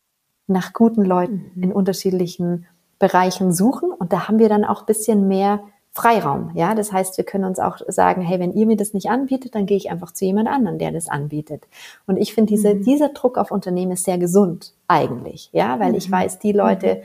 [0.48, 1.64] nach guten Leuten mhm.
[1.64, 2.66] in unterschiedlichen
[3.00, 3.92] Bereichen suchen.
[3.92, 6.52] Und da haben wir dann auch bisschen mehr Freiraum.
[6.56, 9.54] Ja, das heißt, wir können uns auch sagen, hey, wenn ihr mir das nicht anbietet,
[9.54, 11.68] dann gehe ich einfach zu jemand anderen, der das anbietet.
[12.08, 12.84] Und ich finde, diese, mhm.
[12.84, 15.50] dieser Druck auf Unternehmen ist sehr gesund eigentlich.
[15.52, 15.98] Ja, weil mhm.
[15.98, 17.04] ich weiß, die Leute,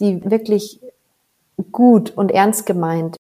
[0.00, 0.80] die wirklich
[1.72, 3.16] gut und ernst gemeint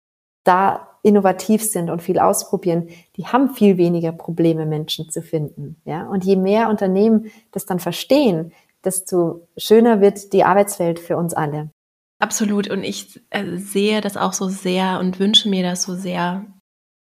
[0.44, 5.76] da innovativ sind und viel ausprobieren, die haben viel weniger Probleme, Menschen zu finden.
[5.84, 8.52] Ja, und je mehr Unternehmen das dann verstehen,
[8.84, 11.70] desto schöner wird die Arbeitswelt für uns alle.
[12.18, 12.70] Absolut.
[12.70, 16.46] Und ich äh, sehe das auch so sehr und wünsche mir das so sehr.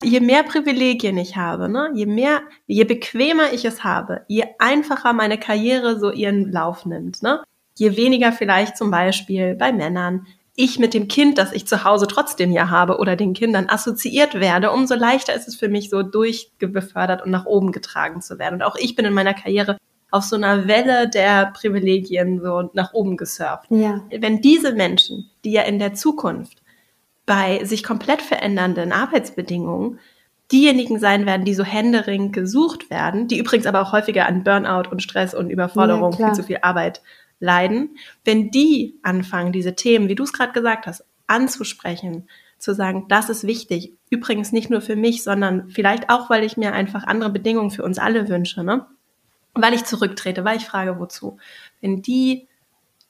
[0.04, 5.12] Je mehr Privilegien ich habe, ne, je mehr, je bequemer ich es habe, je einfacher
[5.14, 10.28] meine Karriere so ihren Lauf nimmt, ne, je weniger vielleicht zum Beispiel bei Männern
[10.60, 14.34] ich mit dem Kind, das ich zu Hause trotzdem ja habe oder den Kindern assoziiert
[14.40, 18.56] werde, umso leichter ist es für mich so durchbefördert und nach oben getragen zu werden.
[18.56, 19.78] Und auch ich bin in meiner Karriere
[20.10, 23.68] auf so einer Welle der Privilegien so nach oben gesurft.
[23.70, 24.02] Ja.
[24.10, 26.64] Wenn diese Menschen, die ja in der Zukunft
[27.28, 30.00] bei sich komplett verändernden Arbeitsbedingungen
[30.52, 34.90] diejenigen sein werden, die so händeringend gesucht werden, die übrigens aber auch häufiger an Burnout
[34.90, 37.02] und Stress und Überforderung, ja, viel zu viel Arbeit
[37.40, 42.28] leiden, wenn die anfangen, diese Themen, wie du es gerade gesagt hast, anzusprechen,
[42.58, 43.94] zu sagen, das ist wichtig.
[44.10, 47.84] Übrigens nicht nur für mich, sondern vielleicht auch, weil ich mir einfach andere Bedingungen für
[47.84, 48.88] uns alle wünsche, ne?
[49.54, 51.38] Weil ich zurücktrete, weil ich frage, wozu.
[51.82, 52.48] Wenn die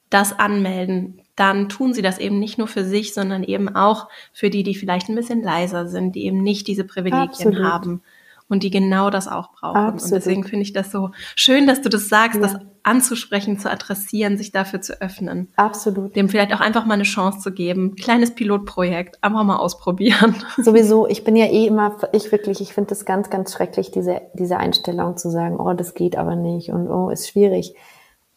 [0.10, 4.50] das anmelden, dann tun sie das eben nicht nur für sich, sondern eben auch für
[4.50, 7.64] die, die vielleicht ein bisschen leiser sind, die eben nicht diese Privilegien Absolut.
[7.64, 8.02] haben
[8.50, 9.78] und die genau das auch brauchen.
[9.78, 10.04] Absolut.
[10.04, 12.42] Und deswegen finde ich das so schön, dass du das sagst, ja.
[12.42, 15.50] das anzusprechen, zu adressieren, sich dafür zu öffnen.
[15.58, 16.16] Absolut.
[16.16, 17.96] Dem vielleicht auch einfach mal eine Chance zu geben.
[17.96, 20.36] Kleines Pilotprojekt, einfach mal ausprobieren.
[20.58, 24.22] Sowieso, ich bin ja eh immer, ich wirklich, ich finde das ganz, ganz schrecklich, diese,
[24.36, 27.76] diese Einstellung zu sagen, oh, das geht aber nicht und oh, ist schwierig.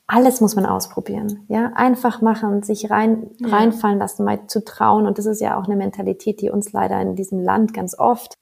[0.09, 3.51] Alles muss man ausprobieren, ja, einfach machen, sich rein, ja.
[3.57, 5.07] reinfallen lassen, mal zu trauen.
[5.07, 8.35] Und das ist ja auch eine Mentalität, die uns leider in diesem Land ganz oft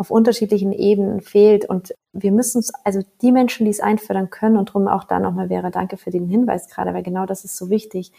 [0.00, 1.66] auf unterschiedlichen Ebenen fehlt.
[1.66, 5.20] Und wir müssen uns, also die Menschen, die es einfördern können, und darum auch da
[5.20, 8.10] nochmal wäre, danke für den Hinweis gerade, weil genau das ist so wichtig,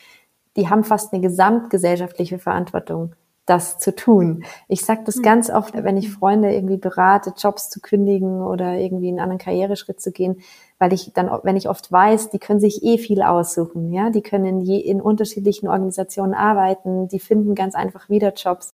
[0.56, 3.16] die haben fast eine gesamtgesellschaftliche Verantwortung,
[3.48, 4.44] das zu tun.
[4.68, 5.22] Ich sage das mhm.
[5.24, 10.00] ganz oft, wenn ich Freunde irgendwie berate, Jobs zu kündigen oder irgendwie einen anderen Karriereschritt
[10.00, 10.40] zu gehen,
[10.78, 14.22] weil ich dann, wenn ich oft weiß, die können sich eh viel aussuchen, ja, die
[14.22, 18.70] können in, je, in unterschiedlichen Organisationen arbeiten, die finden ganz einfach wieder Jobs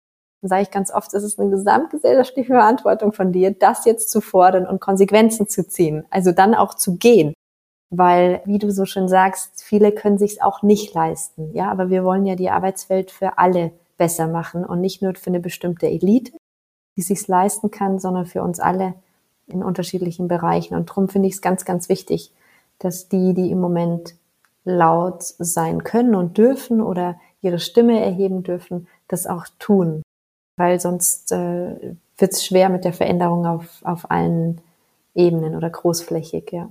[0.46, 4.20] dann sage ich ganz oft, es ist eine gesamtgesellschaftliche Verantwortung von dir, das jetzt zu
[4.20, 6.04] fordern und Konsequenzen zu ziehen.
[6.08, 7.34] Also dann auch zu gehen.
[7.90, 11.52] Weil, wie du so schön sagst, viele können sich auch nicht leisten.
[11.52, 15.30] Ja, aber wir wollen ja die Arbeitswelt für alle besser machen und nicht nur für
[15.30, 16.32] eine bestimmte Elite,
[16.96, 18.94] die sich leisten kann, sondern für uns alle
[19.48, 20.76] in unterschiedlichen Bereichen.
[20.76, 22.32] Und darum finde ich es ganz, ganz wichtig,
[22.78, 24.14] dass die, die im Moment
[24.64, 30.02] laut sein können und dürfen oder ihre Stimme erheben dürfen, das auch tun
[30.56, 34.60] weil sonst äh, wird es schwer mit der Veränderung auf, auf allen
[35.14, 36.70] Ebenen oder großflächig, ja.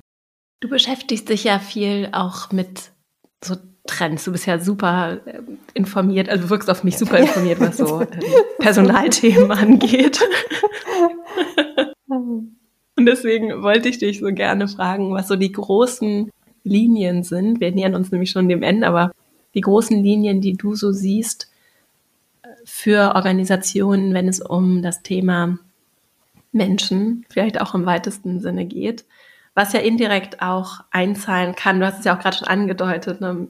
[0.62, 2.92] Du beschäftigst dich ja viel auch mit
[3.44, 3.56] so
[3.88, 4.24] Trends?
[4.24, 5.42] Du bist ja super äh,
[5.74, 8.08] informiert, also wirkst auf mich super informiert, was so ähm,
[8.60, 10.20] Personalthemen angeht.
[12.08, 16.32] Und deswegen wollte ich dich so gerne fragen, was so die großen
[16.64, 17.60] Linien sind.
[17.60, 19.12] Wir nähern uns nämlich schon dem Ende, aber
[19.54, 21.52] die großen Linien, die du so siehst
[22.66, 25.58] für Organisationen, wenn es um das Thema
[26.52, 29.06] Menschen, vielleicht auch im weitesten Sinne geht,
[29.54, 31.80] was ja indirekt auch einzahlen kann.
[31.80, 33.48] Du hast es ja auch gerade schon angedeutet, ne?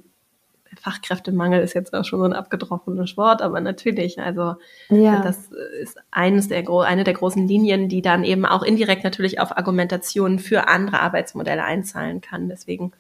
[0.82, 4.56] Fachkräftemangel ist jetzt auch schon so ein abgedroschenes Wort, aber natürlich, also
[4.90, 5.22] ja.
[5.22, 5.50] das
[5.82, 10.38] ist eines der, eine der großen Linien, die dann eben auch indirekt natürlich auf Argumentationen
[10.38, 12.50] für andere Arbeitsmodelle einzahlen kann.
[12.50, 12.92] Deswegen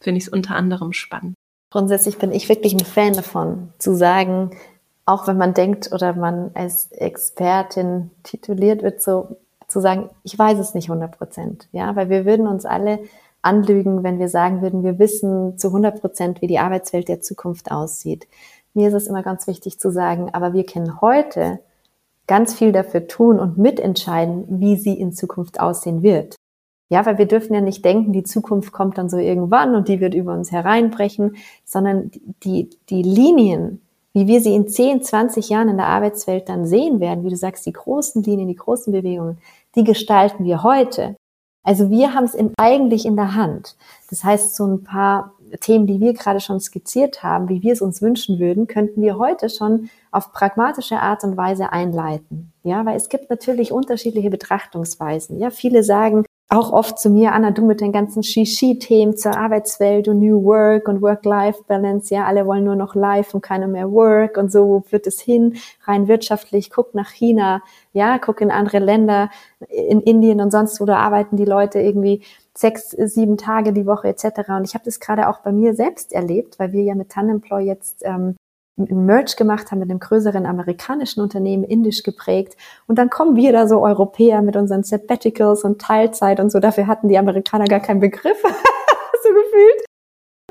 [0.00, 1.34] finde ich es unter anderem spannend.
[1.70, 4.50] Grundsätzlich bin ich wirklich ein Fan davon, zu sagen,
[5.04, 9.36] auch wenn man denkt oder man als Expertin tituliert wird, so
[9.66, 13.00] zu sagen, ich weiß es nicht 100 Prozent, ja, weil wir würden uns alle
[13.40, 17.70] anlügen, wenn wir sagen würden, wir wissen zu 100 Prozent, wie die Arbeitswelt der Zukunft
[17.70, 18.28] aussieht.
[18.74, 21.58] Mir ist es immer ganz wichtig zu sagen, aber wir können heute
[22.26, 26.36] ganz viel dafür tun und mitentscheiden, wie sie in Zukunft aussehen wird.
[26.88, 30.00] Ja, weil wir dürfen ja nicht denken, die Zukunft kommt dann so irgendwann und die
[30.00, 32.10] wird über uns hereinbrechen, sondern
[32.44, 33.80] die, die Linien,
[34.12, 37.36] wie wir sie in 10, 20 Jahren in der Arbeitswelt dann sehen werden, wie du
[37.36, 39.38] sagst, die großen Linien, die großen Bewegungen,
[39.74, 41.16] die gestalten wir heute.
[41.64, 43.76] Also wir haben es in, eigentlich in der Hand.
[44.10, 47.82] Das heißt, so ein paar Themen, die wir gerade schon skizziert haben, wie wir es
[47.82, 52.52] uns wünschen würden, könnten wir heute schon auf pragmatische Art und Weise einleiten.
[52.64, 55.38] Ja, weil es gibt natürlich unterschiedliche Betrachtungsweisen.
[55.38, 60.06] Ja, viele sagen, auch oft zu mir, Anna, du mit den ganzen Shishi-Themen zur Arbeitswelt
[60.06, 64.36] und New Work und Work-Life-Balance, ja, alle wollen nur noch Life und keiner mehr Work
[64.36, 65.56] und so, wo führt es hin?
[65.84, 67.62] Rein wirtschaftlich, guck nach China,
[67.94, 69.30] ja, guck in andere Länder,
[69.68, 72.22] in Indien und sonst wo, da arbeiten die Leute irgendwie
[72.54, 74.50] sechs, sieben Tage die Woche etc.
[74.50, 77.62] Und ich habe das gerade auch bei mir selbst erlebt, weil wir ja mit Tanemploy
[77.64, 78.36] jetzt ähm,
[78.76, 82.56] Merch gemacht haben mit einem größeren amerikanischen Unternehmen, indisch geprägt.
[82.86, 86.58] Und dann kommen wir da so Europäer mit unseren Sabbaticals und Teilzeit und so.
[86.58, 89.84] Dafür hatten die Amerikaner gar keinen Begriff, so gefühlt.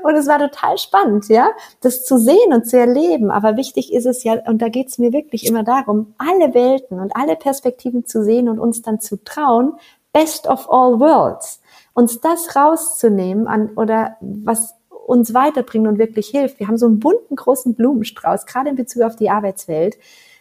[0.02, 1.50] Und es war total spannend, ja,
[1.80, 3.30] das zu sehen und zu erleben.
[3.30, 7.00] Aber wichtig ist es ja, und da geht es mir wirklich immer darum, alle Welten
[7.00, 9.74] und alle Perspektiven zu sehen und uns dann zu trauen,
[10.12, 11.60] best of all worlds,
[11.94, 14.74] uns das rauszunehmen an, oder was
[15.06, 16.58] uns weiterbringt und wirklich hilft.
[16.60, 19.98] Wir haben so einen bunten, großen Blumenstrauß, gerade in Bezug auf die Arbeitswelt,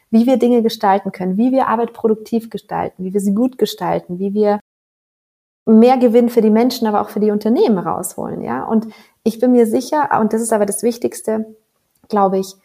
[0.10, 4.20] wie wir Dinge gestalten können, wie wir Arbeit produktiv gestalten, wie wir sie gut gestalten,
[4.20, 4.60] wie wir
[5.66, 8.64] mehr Gewinn für die Menschen, aber auch für die Unternehmen rausholen, ja.
[8.64, 8.88] Und
[9.24, 11.56] ich bin mir sicher, und das ist aber das Wichtigste,
[12.10, 12.56] glaube ich,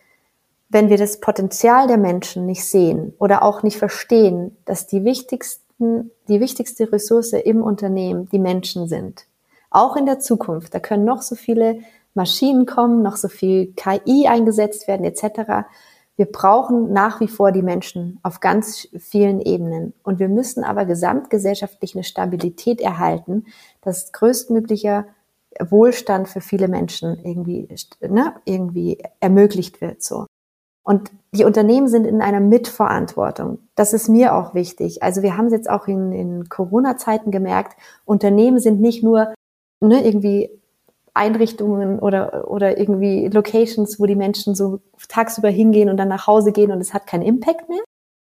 [0.69, 6.11] wenn wir das Potenzial der Menschen nicht sehen oder auch nicht verstehen, dass die wichtigsten,
[6.29, 9.27] die wichtigste Ressource im Unternehmen die Menschen sind.
[9.77, 10.73] Auch in der Zukunft.
[10.73, 11.81] Da können noch so viele
[12.15, 15.69] Maschinen kommen, noch so viel KI eingesetzt werden etc.
[16.17, 19.93] Wir brauchen nach wie vor die Menschen auf ganz vielen Ebenen.
[20.03, 23.45] Und wir müssen aber gesamtgesellschaftlich eine Stabilität erhalten,
[23.83, 25.05] dass größtmöglicher
[25.61, 27.69] Wohlstand für viele Menschen irgendwie,
[28.01, 30.25] ne, irgendwie ermöglicht wird, so.
[30.85, 33.59] Und die Unternehmen sind in einer Mitverantwortung.
[33.75, 35.03] Das ist mir auch wichtig.
[35.03, 39.35] Also wir haben es jetzt auch in, in Corona-Zeiten gemerkt, Unternehmen sind nicht nur
[39.81, 40.51] ne, irgendwie
[41.17, 46.53] Einrichtungen oder, oder irgendwie Locations, wo die Menschen so tagsüber hingehen und dann nach Hause
[46.53, 47.83] gehen und es hat keinen Impact mehr,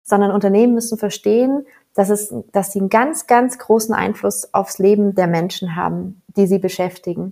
[0.04, 1.66] sondern Unternehmen müssen verstehen,
[1.96, 6.46] dass es, dass sie einen ganz, ganz großen Einfluss aufs Leben der Menschen haben, die
[6.46, 7.32] sie beschäftigen.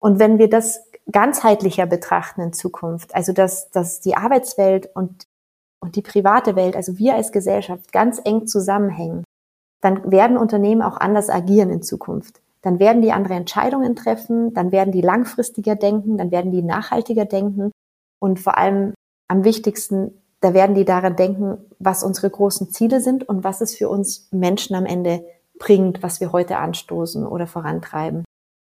[0.00, 5.24] Und wenn wir das ganzheitlicher betrachten in Zukunft, also dass, dass die Arbeitswelt und,
[5.80, 9.24] und die private Welt, also wir als Gesellschaft ganz eng zusammenhängen,
[9.80, 14.72] dann werden Unternehmen auch anders agieren in Zukunft dann werden die andere Entscheidungen treffen, dann
[14.72, 17.70] werden die langfristiger denken, dann werden die nachhaltiger denken
[18.20, 18.94] und vor allem
[19.28, 23.76] am wichtigsten, da werden die daran denken, was unsere großen Ziele sind und was es
[23.76, 25.24] für uns Menschen am Ende
[25.58, 28.24] bringt, was wir heute anstoßen oder vorantreiben.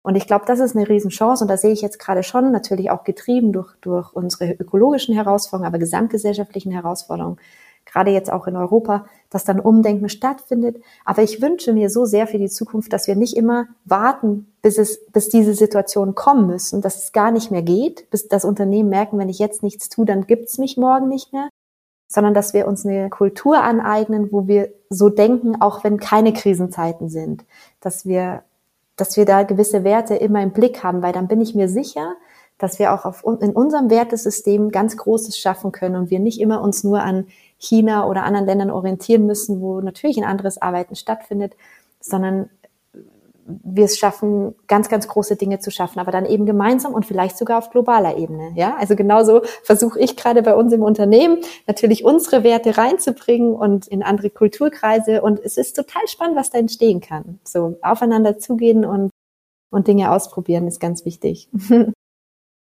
[0.03, 2.91] Und ich glaube, das ist eine Riesenchance und da sehe ich jetzt gerade schon natürlich
[2.91, 7.37] auch getrieben durch, durch unsere ökologischen Herausforderungen, aber gesamtgesellschaftlichen Herausforderungen,
[7.93, 10.83] gerade jetzt auch in Europa, dass dann Umdenken stattfindet.
[11.05, 14.79] Aber ich wünsche mir so sehr für die Zukunft, dass wir nicht immer warten, bis
[14.79, 18.89] es, bis diese Situationen kommen müssen, dass es gar nicht mehr geht, bis das Unternehmen
[18.89, 21.49] merken, wenn ich jetzt nichts tue, dann gibt's mich morgen nicht mehr,
[22.09, 27.09] sondern dass wir uns eine Kultur aneignen, wo wir so denken, auch wenn keine Krisenzeiten
[27.09, 27.45] sind,
[27.81, 28.43] dass wir,
[28.97, 32.15] dass wir da gewisse Werte immer im Blick haben, weil dann bin ich mir sicher,
[32.59, 36.61] dass wir auch auf, in unserem Wertesystem ganz Großes schaffen können und wir nicht immer
[36.61, 37.27] uns nur an
[37.63, 41.55] China oder anderen Ländern orientieren müssen, wo natürlich ein anderes Arbeiten stattfindet,
[42.01, 42.51] sondern
[43.47, 47.37] wir es schaffen, ganz, ganz große Dinge zu schaffen, aber dann eben gemeinsam und vielleicht
[47.37, 48.53] sogar auf globaler Ebene.
[48.55, 53.87] Ja, also genauso versuche ich gerade bei uns im Unternehmen natürlich unsere Werte reinzubringen und
[53.89, 55.23] in andere Kulturkreise.
[55.23, 57.41] Und es ist total spannend, was da entstehen kann.
[57.45, 59.11] So aufeinander zugehen und,
[59.71, 61.49] und Dinge ausprobieren ist ganz wichtig.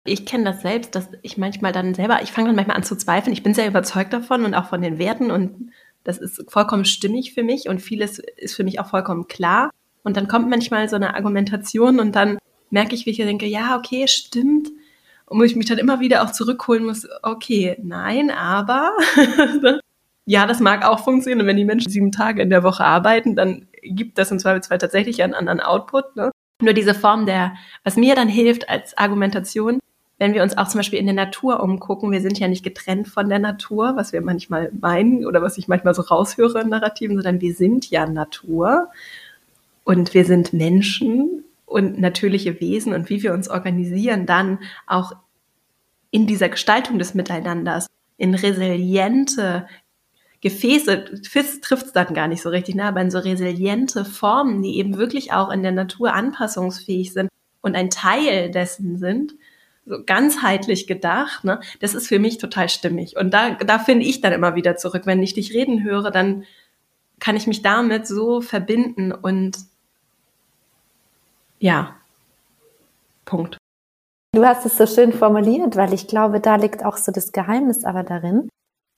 [0.05, 2.97] Ich kenne das selbst, dass ich manchmal dann selber, ich fange dann manchmal an zu
[2.97, 3.33] zweifeln.
[3.33, 5.71] Ich bin sehr überzeugt davon und auch von den Werten und
[6.05, 9.71] das ist vollkommen stimmig für mich und vieles ist für mich auch vollkommen klar.
[10.03, 12.39] Und dann kommt manchmal so eine Argumentation und dann
[12.71, 14.71] merke ich, wie ich denke, ja, okay, stimmt.
[15.27, 18.93] Und wo ich mich dann immer wieder auch zurückholen muss, okay, nein, aber
[20.25, 21.43] ja, das mag auch funktionieren.
[21.43, 24.79] Und wenn die Menschen sieben Tage in der Woche arbeiten, dann gibt das im Zweifelsfall
[24.79, 26.17] tatsächlich einen anderen Output.
[26.17, 26.31] Ne?
[26.63, 29.79] Nur diese Form der, was mir dann hilft als Argumentation,
[30.21, 33.09] wenn wir uns auch zum Beispiel in der Natur umgucken, wir sind ja nicht getrennt
[33.09, 37.17] von der Natur, was wir manchmal meinen oder was ich manchmal so raushöre in Narrativen,
[37.17, 38.91] sondern wir sind ja Natur.
[39.83, 45.13] Und wir sind Menschen und natürliche Wesen und wie wir uns organisieren, dann auch
[46.11, 47.87] in dieser Gestaltung des Miteinanders,
[48.19, 49.67] in resiliente
[50.43, 52.85] Gefäße, trifft es dann gar nicht so richtig, ne?
[52.85, 57.31] aber in so resiliente Formen, die eben wirklich auch in der Natur anpassungsfähig sind
[57.63, 59.33] und ein Teil dessen sind,
[59.91, 61.61] so ganzheitlich gedacht, ne?
[61.81, 63.17] das ist für mich total stimmig.
[63.17, 65.03] Und da, da finde ich dann immer wieder zurück.
[65.05, 66.45] Wenn ich dich reden höre, dann
[67.19, 69.59] kann ich mich damit so verbinden und
[71.59, 71.97] ja,
[73.27, 73.59] Punkt.
[74.33, 77.85] Du hast es so schön formuliert, weil ich glaube, da liegt auch so das Geheimnis
[77.85, 78.49] aber darin,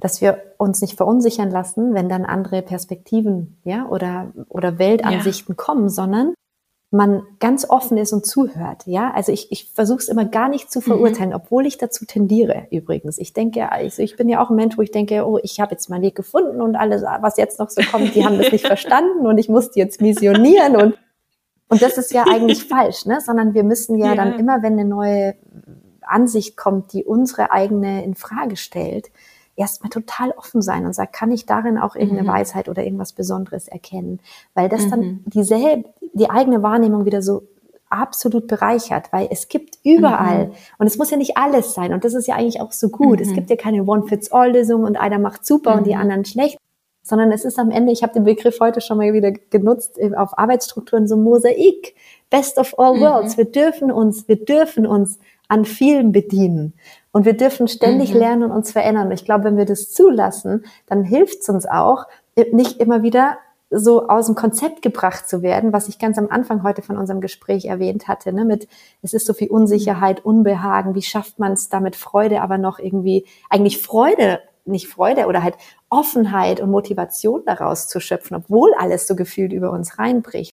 [0.00, 5.64] dass wir uns nicht verunsichern lassen, wenn dann andere Perspektiven, ja, oder, oder Weltansichten ja.
[5.64, 6.34] kommen, sondern
[6.92, 9.10] man ganz offen ist und zuhört, ja.
[9.14, 10.84] Also ich, ich versuche es immer gar nicht zu mhm.
[10.84, 11.36] verurteilen, mhm.
[11.36, 13.16] obwohl ich dazu tendiere übrigens.
[13.16, 15.72] Ich denke, also ich bin ja auch ein Mensch, wo ich denke, oh, ich habe
[15.72, 18.66] jetzt meinen Weg gefunden und alles, was jetzt noch so kommt, die haben das nicht
[18.66, 20.98] verstanden und ich muss die jetzt missionieren und
[21.68, 23.22] und das ist ja eigentlich falsch, ne?
[23.22, 25.36] Sondern wir müssen ja, ja, dann immer, wenn eine neue
[26.02, 29.10] Ansicht kommt, die unsere eigene in Frage stellt,
[29.56, 32.32] erstmal total offen sein und sagt, kann ich darin auch irgendeine mhm.
[32.32, 34.20] Weisheit oder irgendwas Besonderes erkennen?
[34.54, 34.90] Weil das mhm.
[34.90, 37.42] dann dieselbe, die eigene Wahrnehmung wieder so
[37.88, 40.52] absolut bereichert, weil es gibt überall, mhm.
[40.78, 43.20] und es muss ja nicht alles sein, und das ist ja eigentlich auch so gut.
[43.20, 43.34] Es mhm.
[43.34, 46.00] gibt ja keine One-Fits-All-Lösung und einer macht super und die mhm.
[46.00, 46.56] anderen schlecht,
[47.02, 50.38] sondern es ist am Ende, ich habe den Begriff heute schon mal wieder genutzt, auf
[50.38, 51.94] Arbeitsstrukturen so Mosaik,
[52.30, 53.00] best of all mhm.
[53.00, 53.36] worlds.
[53.36, 53.38] Mhm.
[53.38, 56.72] Wir dürfen uns, wir dürfen uns an vielen bedienen.
[57.12, 58.20] Und wir dürfen ständig mhm.
[58.20, 59.06] lernen und uns verändern.
[59.06, 62.06] Und ich glaube, wenn wir das zulassen, dann hilft es uns auch,
[62.52, 63.36] nicht immer wieder
[63.68, 67.20] so aus dem Konzept gebracht zu werden, was ich ganz am Anfang heute von unserem
[67.20, 68.68] Gespräch erwähnt hatte, ne, mit
[69.00, 73.26] es ist so viel Unsicherheit, Unbehagen, wie schafft man es damit Freude, aber noch irgendwie
[73.48, 75.56] eigentlich Freude nicht Freude oder halt
[75.88, 80.51] Offenheit und Motivation daraus zu schöpfen, obwohl alles so gefühlt über uns reinbricht.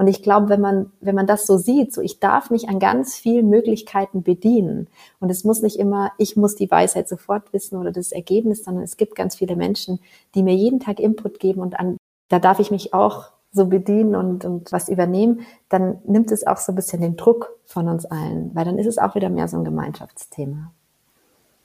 [0.00, 2.78] Und ich glaube, wenn man, wenn man das so sieht, so ich darf mich an
[2.78, 4.88] ganz vielen Möglichkeiten bedienen.
[5.18, 8.82] Und es muss nicht immer, ich muss die Weisheit sofort wissen oder das Ergebnis, sondern
[8.82, 10.00] es gibt ganz viele Menschen,
[10.34, 11.98] die mir jeden Tag Input geben und an,
[12.30, 16.56] da darf ich mich auch so bedienen und, und was übernehmen, dann nimmt es auch
[16.56, 19.48] so ein bisschen den Druck von uns allen, weil dann ist es auch wieder mehr
[19.48, 20.72] so ein Gemeinschaftsthema.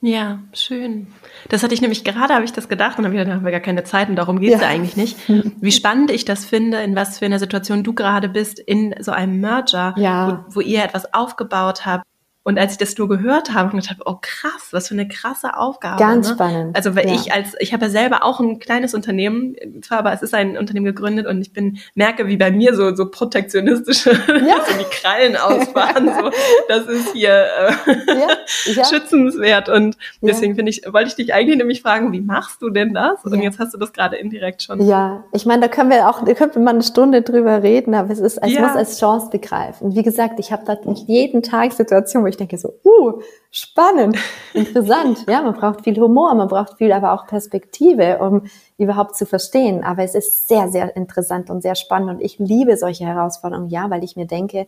[0.02, 1.08] Ja, schön.
[1.48, 3.50] Das hatte ich nämlich gerade, habe ich das gedacht und habe gedacht, da haben wir
[3.50, 4.68] gar keine Zeit und darum geht es ja.
[4.68, 5.16] eigentlich nicht.
[5.60, 9.12] Wie spannend ich das finde, in was für einer Situation du gerade bist, in so
[9.12, 10.44] einem Merger, ja.
[10.48, 12.04] wo, wo ihr etwas aufgebaut habt,
[12.46, 15.08] und als ich das nur gehört habe, habe ich gedacht, oh krass, was für eine
[15.08, 15.98] krasse Aufgabe.
[15.98, 16.34] Ganz ne?
[16.34, 16.76] spannend.
[16.76, 17.14] Also weil ja.
[17.14, 20.56] ich als, ich habe ja selber auch ein kleines Unternehmen, zwar, aber es ist ein
[20.56, 24.64] Unternehmen gegründet und ich bin, merke, wie bei mir so, so protektionistische, ja.
[24.64, 26.30] so die Krallen ausfahren, so,
[26.68, 28.84] das ist hier äh, ja.
[28.84, 29.68] schützenswert.
[29.68, 33.24] Und deswegen finde ich, wollte ich dich eigentlich nämlich fragen, wie machst du denn das?
[33.24, 34.86] Und jetzt hast du das gerade indirekt schon.
[34.86, 37.92] Ja, ich meine, da können wir auch, da könnten wir mal eine Stunde drüber reden,
[37.92, 39.96] aber es ist, es muss als Chance begreifen.
[39.96, 40.76] Wie gesagt, ich habe da
[41.08, 43.20] jeden Tag Situationen, wo ich ich denke so, uh,
[43.50, 44.18] spannend,
[44.52, 45.24] interessant.
[45.28, 48.42] Ja, man braucht viel Humor, man braucht viel aber auch Perspektive, um
[48.76, 49.82] überhaupt zu verstehen.
[49.82, 53.90] Aber es ist sehr, sehr interessant und sehr spannend und ich liebe solche Herausforderungen, ja,
[53.90, 54.66] weil ich mir denke,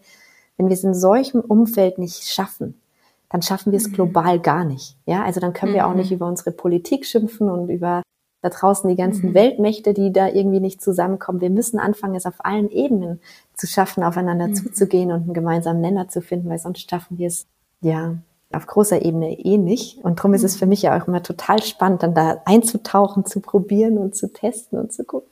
[0.56, 2.80] wenn wir es in solchem Umfeld nicht schaffen,
[3.28, 3.92] dann schaffen wir es mhm.
[3.92, 4.96] global gar nicht.
[5.06, 6.16] Ja, also dann können wir auch nicht mhm.
[6.16, 8.02] über unsere Politik schimpfen und über
[8.40, 9.34] da draußen die ganzen mhm.
[9.34, 11.40] Weltmächte, die da irgendwie nicht zusammenkommen.
[11.40, 13.20] Wir müssen anfangen, es auf allen Ebenen
[13.54, 14.54] zu schaffen, aufeinander mhm.
[14.54, 17.46] zuzugehen und einen gemeinsamen Nenner zu finden, weil sonst schaffen wir es
[17.80, 18.16] ja,
[18.52, 19.98] auf großer Ebene eh nicht.
[19.98, 23.40] Und darum ist es für mich ja auch immer total spannend, dann da einzutauchen, zu
[23.40, 25.30] probieren und zu testen und zu gucken.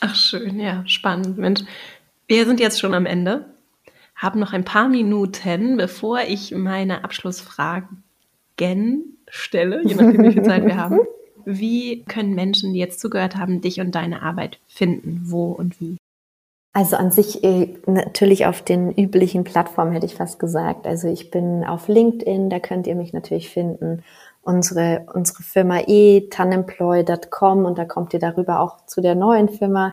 [0.00, 1.36] Ach schön, ja, spannend.
[1.36, 1.60] Mensch,
[2.26, 3.44] wir sind jetzt schon am Ende,
[4.14, 8.02] haben noch ein paar Minuten, bevor ich meine Abschlussfragen
[9.28, 11.00] stelle, je nachdem, wie viel Zeit wir haben.
[11.46, 15.22] Wie können Menschen, die jetzt zugehört haben, dich und deine Arbeit finden?
[15.24, 15.96] Wo und wie?
[16.72, 20.86] Also an sich äh, natürlich auf den üblichen Plattformen hätte ich fast gesagt.
[20.86, 24.04] Also ich bin auf LinkedIn, da könnt ihr mich natürlich finden.
[24.42, 29.90] Unsere, unsere Firma e, tanemploy.com und da kommt ihr darüber auch zu der neuen Firma,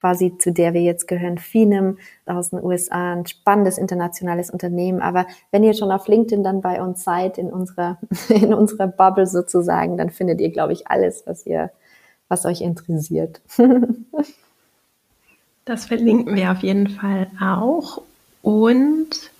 [0.00, 5.02] quasi zu der wir jetzt gehören, Finem aus den USA, ein spannendes internationales Unternehmen.
[5.02, 9.26] Aber wenn ihr schon auf LinkedIn dann bei uns seid, in unserer, in unserer Bubble
[9.26, 11.72] sozusagen, dann findet ihr, glaube ich, alles, was ihr,
[12.28, 13.42] was euch interessiert.
[15.70, 18.02] Das verlinken wir auf jeden Fall auch.
[18.42, 19.30] Und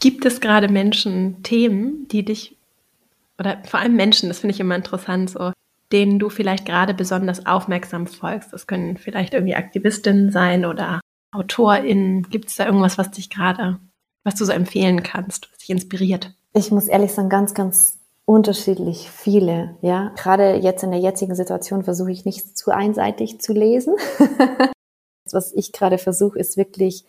[0.00, 2.56] gibt es gerade Menschen, Themen, die dich,
[3.38, 5.52] oder vor allem Menschen, das finde ich immer interessant, so,
[5.92, 8.52] denen du vielleicht gerade besonders aufmerksam folgst?
[8.52, 12.24] Das können vielleicht irgendwie Aktivistinnen sein oder AutorInnen.
[12.28, 13.78] Gibt es da irgendwas, was dich gerade,
[14.24, 16.34] was du so empfehlen kannst, was dich inspiriert?
[16.54, 20.10] Ich muss ehrlich sagen, ganz, ganz unterschiedlich viele, ja.
[20.16, 23.94] Gerade jetzt in der jetzigen Situation versuche ich nicht zu einseitig zu lesen.
[25.34, 27.04] Was ich gerade versuche, ist wirklich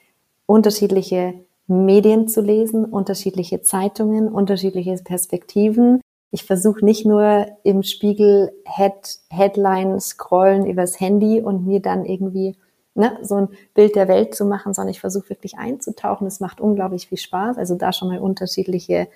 [0.46, 1.36] unterschiedliche
[1.68, 6.02] Medien zu lesen, unterschiedliche Zeitungen, unterschiedliche Perspektiven.
[6.32, 12.56] Ich versuche nicht nur im Spiegel Head, Headline scrollen übers Handy und mir dann irgendwie
[12.96, 16.26] ne, so ein Bild der Welt zu machen, sondern ich versuche wirklich einzutauchen.
[16.26, 17.58] Es macht unglaublich viel Spaß.
[17.58, 19.08] Also da schon mal unterschiedliche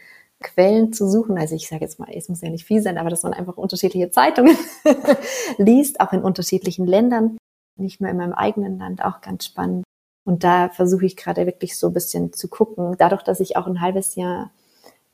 [0.41, 1.37] Quellen zu suchen.
[1.37, 3.57] Also ich sage jetzt mal, es muss ja nicht viel sein, aber dass man einfach
[3.57, 4.55] unterschiedliche Zeitungen
[5.57, 7.37] liest, auch in unterschiedlichen Ländern
[7.75, 9.83] nicht nur in meinem eigenen Land, auch ganz spannend.
[10.25, 12.95] Und da versuche ich gerade wirklich so ein bisschen zu gucken.
[12.97, 14.51] Dadurch, dass ich auch ein halbes Jahr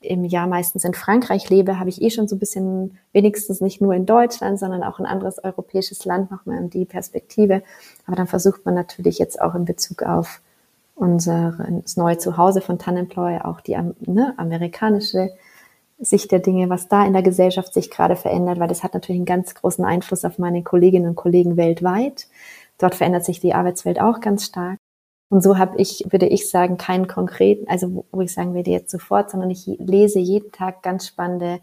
[0.02, 3.82] im Jahr meistens in Frankreich lebe, habe ich eh schon so ein bisschen, wenigstens nicht
[3.82, 7.64] nur in Deutschland, sondern auch ein anderes europäisches Land nochmal die Perspektive.
[8.06, 10.42] Aber dann versucht man natürlich jetzt auch in Bezug auf
[10.96, 11.54] unser
[11.84, 15.32] das neue Zuhause von Tanemploy auch die ne, amerikanische
[16.00, 19.20] Sicht der Dinge, was da in der Gesellschaft sich gerade verändert, weil das hat natürlich
[19.20, 22.28] einen ganz großen Einfluss auf meine Kolleginnen und Kollegen weltweit.
[22.78, 24.78] Dort verändert sich die Arbeitswelt auch ganz stark.
[25.30, 28.90] Und so habe ich, würde ich sagen, keinen konkreten, also wo ich sagen würde jetzt
[28.90, 31.60] sofort, sondern ich lese jeden Tag ganz spannende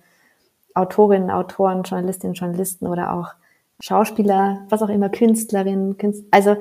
[0.74, 3.30] Autorinnen, Autoren, Journalistinnen, Journalisten oder auch
[3.80, 6.56] Schauspieler, was auch immer, Künstlerinnen, Künstler, also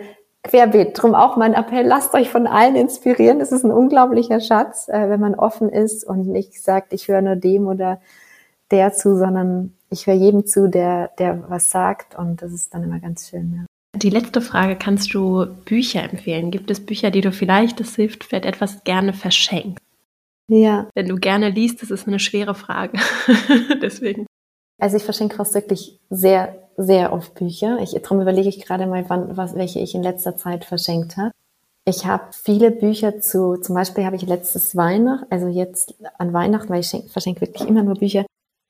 [0.46, 0.92] querbeet.
[0.94, 3.42] Drum auch mein Appell, lasst euch von allen inspirieren.
[3.42, 7.22] Es ist ein unglaublicher Schatz, äh, wenn man offen ist und nicht sagt, ich höre
[7.22, 8.00] nur dem oder
[8.72, 12.84] der zu, sondern ich höre jedem zu, der, der was sagt und das ist dann
[12.84, 13.54] immer ganz schön.
[13.56, 13.66] Ja.
[14.00, 16.52] Die letzte Frage, kannst du Bücher empfehlen?
[16.52, 19.82] Gibt es Bücher, die du vielleicht, das hilft, vielleicht etwas gerne verschenkst?
[20.48, 20.90] Ja.
[20.94, 23.00] Wenn du gerne liest, das ist eine schwere Frage.
[23.82, 24.26] Deswegen.
[24.78, 27.80] Also ich verschenke fast wirklich sehr, sehr oft Bücher.
[27.82, 31.32] Ich, darum überlege ich gerade mal, wann, was, welche ich in letzter Zeit verschenkt habe.
[31.88, 36.70] Ich habe viele Bücher zu, zum Beispiel habe ich letztes Weihnachten, also jetzt an Weihnachten,
[36.70, 38.26] weil ich schenk, verschenke wirklich immer nur Bücher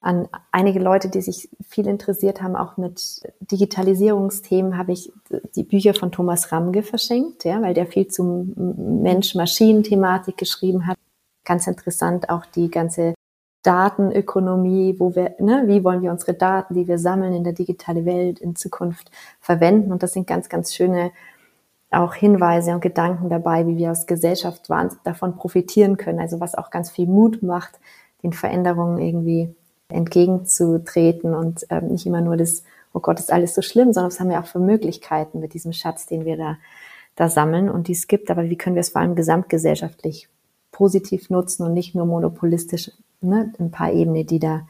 [0.06, 5.12] an einige Leute, die sich viel interessiert haben, auch mit Digitalisierungsthemen, habe ich
[5.56, 8.54] die Bücher von Thomas Ramge verschenkt, ja, weil der viel zum
[9.02, 10.98] Mensch-Maschinen-Thematik geschrieben hat.
[11.44, 13.15] Ganz interessant auch die ganze
[13.66, 18.06] Datenökonomie, wo wir, ne, wie wollen wir unsere Daten, die wir sammeln in der digitalen
[18.06, 19.10] Welt in Zukunft
[19.40, 19.92] verwenden.
[19.92, 21.12] Und das sind ganz, ganz schöne
[21.92, 24.70] auch Hinweise und Gedanken dabei, wie wir als Gesellschaft
[25.04, 26.20] davon profitieren können.
[26.20, 27.80] Also was auch ganz viel Mut macht,
[28.24, 29.56] den Veränderungen irgendwie
[29.90, 32.64] entgegenzutreten und ähm, nicht immer nur das,
[32.94, 35.74] oh Gott, ist alles so schlimm, sondern was haben wir auch für Möglichkeiten mit diesem
[35.74, 36.58] Schatz, den wir da,
[37.16, 38.32] da sammeln und die es gibt.
[38.32, 40.28] Aber wie können wir es vor allem gesamtgesellschaftlich
[40.72, 42.92] positiv nutzen und nicht nur monopolistisch
[43.26, 44.62] ne, ein paar Ebenen, die da,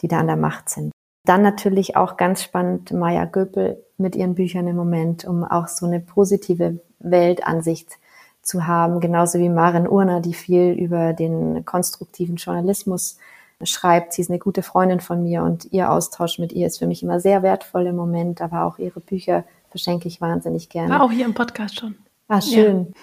[0.00, 0.92] die da an der Macht sind.
[1.24, 5.86] Dann natürlich auch ganz spannend Maya Göpel mit ihren Büchern im Moment, um auch so
[5.86, 7.98] eine positive Weltansicht
[8.42, 13.18] zu haben, genauso wie Maren Urner, die viel über den konstruktiven Journalismus
[13.62, 14.12] schreibt.
[14.12, 17.02] Sie ist eine gute Freundin von mir und ihr Austausch mit ihr ist für mich
[17.02, 20.90] immer sehr wertvoll im Moment, aber auch ihre Bücher verschenke ich wahnsinnig gerne.
[20.90, 21.96] War auch hier im Podcast schon.
[22.28, 22.86] Ah, schön.
[22.86, 23.00] Ja.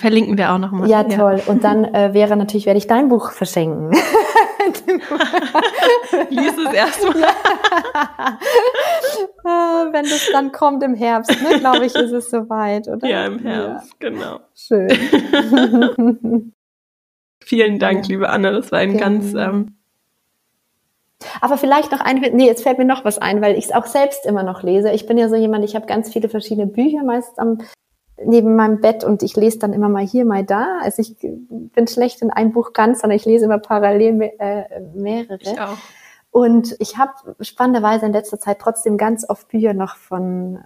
[0.00, 0.88] Verlinken wir auch nochmal.
[0.88, 1.42] Ja, toll.
[1.44, 1.52] Ja.
[1.52, 3.90] Und dann äh, wäre natürlich, werde ich dein Buch verschenken.
[6.30, 7.20] Lies es erstmal.
[7.20, 7.34] Ja.
[9.92, 13.08] Wenn das dann kommt im Herbst, ne, glaube ich, ist es soweit, oder?
[13.08, 14.10] Ja, im Herbst, ja.
[14.10, 14.40] genau.
[14.54, 14.88] Schön.
[17.40, 18.52] Vielen Dank, liebe Anne.
[18.52, 19.78] Das war ein ganz ähm,
[21.40, 23.86] aber vielleicht noch ein, nee, jetzt fällt mir noch was ein, weil ich es auch
[23.86, 24.92] selbst immer noch lese.
[24.92, 27.58] Ich bin ja so jemand, ich habe ganz viele verschiedene Bücher meist am,
[28.24, 30.78] neben meinem Bett und ich lese dann immer mal hier, mal da.
[30.82, 35.38] Also ich bin schlecht in einem Buch ganz, sondern ich lese immer parallel äh, mehrere.
[35.40, 35.76] Ich auch.
[36.30, 40.58] Und ich habe spannenderweise in letzter Zeit trotzdem ganz oft Bücher noch von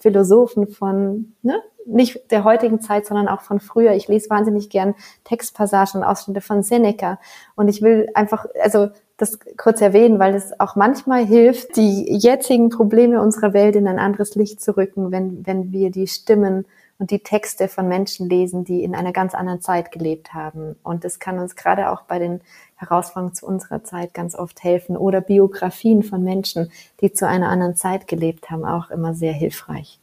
[0.00, 3.92] Philosophen von, ne, nicht der heutigen Zeit, sondern auch von früher.
[3.92, 4.94] Ich lese wahnsinnig gern
[5.24, 7.18] Textpassagen und Ausschnitte von Seneca.
[7.56, 12.70] Und ich will einfach, also das kurz erwähnen, weil es auch manchmal hilft, die jetzigen
[12.70, 16.64] Probleme unserer Welt in ein anderes Licht zu rücken, wenn, wenn wir die Stimmen
[17.02, 20.76] und die Texte von Menschen lesen, die in einer ganz anderen Zeit gelebt haben.
[20.84, 22.40] Und das kann uns gerade auch bei den
[22.76, 24.96] Herausforderungen zu unserer Zeit ganz oft helfen.
[24.96, 29.98] Oder Biografien von Menschen, die zu einer anderen Zeit gelebt haben, auch immer sehr hilfreich.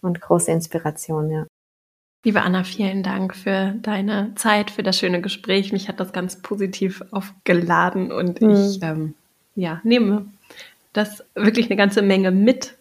[0.00, 1.46] Und große Inspiration, ja.
[2.24, 5.72] Liebe Anna, vielen Dank für deine Zeit, für das schöne Gespräch.
[5.72, 8.50] Mich hat das ganz positiv aufgeladen und mhm.
[8.50, 9.14] ich ähm,
[9.56, 10.26] ja, nehme
[10.92, 12.76] das wirklich eine ganze Menge mit.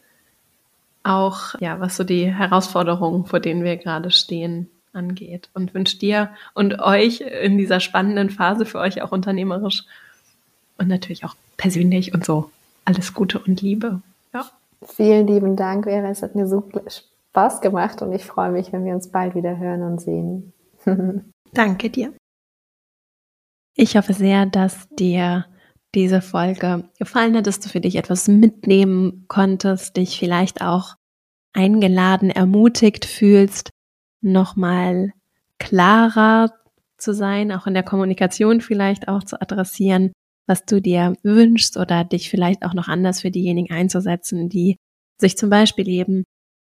[1.03, 5.49] Auch ja, was so die Herausforderungen, vor denen wir gerade stehen, angeht.
[5.53, 9.83] Und wünsche dir und euch in dieser spannenden Phase für euch auch unternehmerisch
[10.77, 12.51] und natürlich auch persönlich und so
[12.85, 14.01] alles Gute und Liebe.
[14.33, 14.45] Ja.
[14.83, 16.09] Vielen lieben Dank, Vera.
[16.09, 16.67] Es hat mir so
[17.31, 20.53] Spaß gemacht und ich freue mich, wenn wir uns bald wieder hören und sehen.
[21.53, 22.13] Danke dir.
[23.75, 25.45] Ich hoffe sehr, dass dir
[25.95, 30.95] diese Folge gefallen hat, dass du für dich etwas mitnehmen konntest, dich vielleicht auch
[31.53, 33.71] eingeladen, ermutigt fühlst,
[34.21, 35.11] nochmal
[35.57, 36.51] klarer
[36.97, 40.11] zu sein, auch in der Kommunikation vielleicht auch zu adressieren,
[40.47, 44.77] was du dir wünschst oder dich vielleicht auch noch anders für diejenigen einzusetzen, die
[45.17, 46.23] sich zum Beispiel eben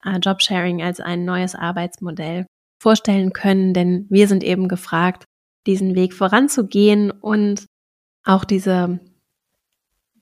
[0.03, 2.45] äh, Jobsharing als ein neues Arbeitsmodell
[2.81, 5.25] vorstellen können, denn wir sind eben gefragt,
[5.67, 7.65] diesen Weg voranzugehen und
[8.23, 8.99] auch diese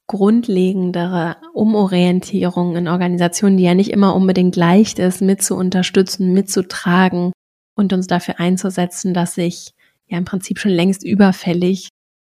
[0.07, 7.33] grundlegendere Umorientierung in Organisationen, die ja nicht immer unbedingt leicht ist, mit zu unterstützen, mitzutragen
[7.75, 9.73] und uns dafür einzusetzen, dass sich
[10.07, 11.89] ja im Prinzip schon längst überfällig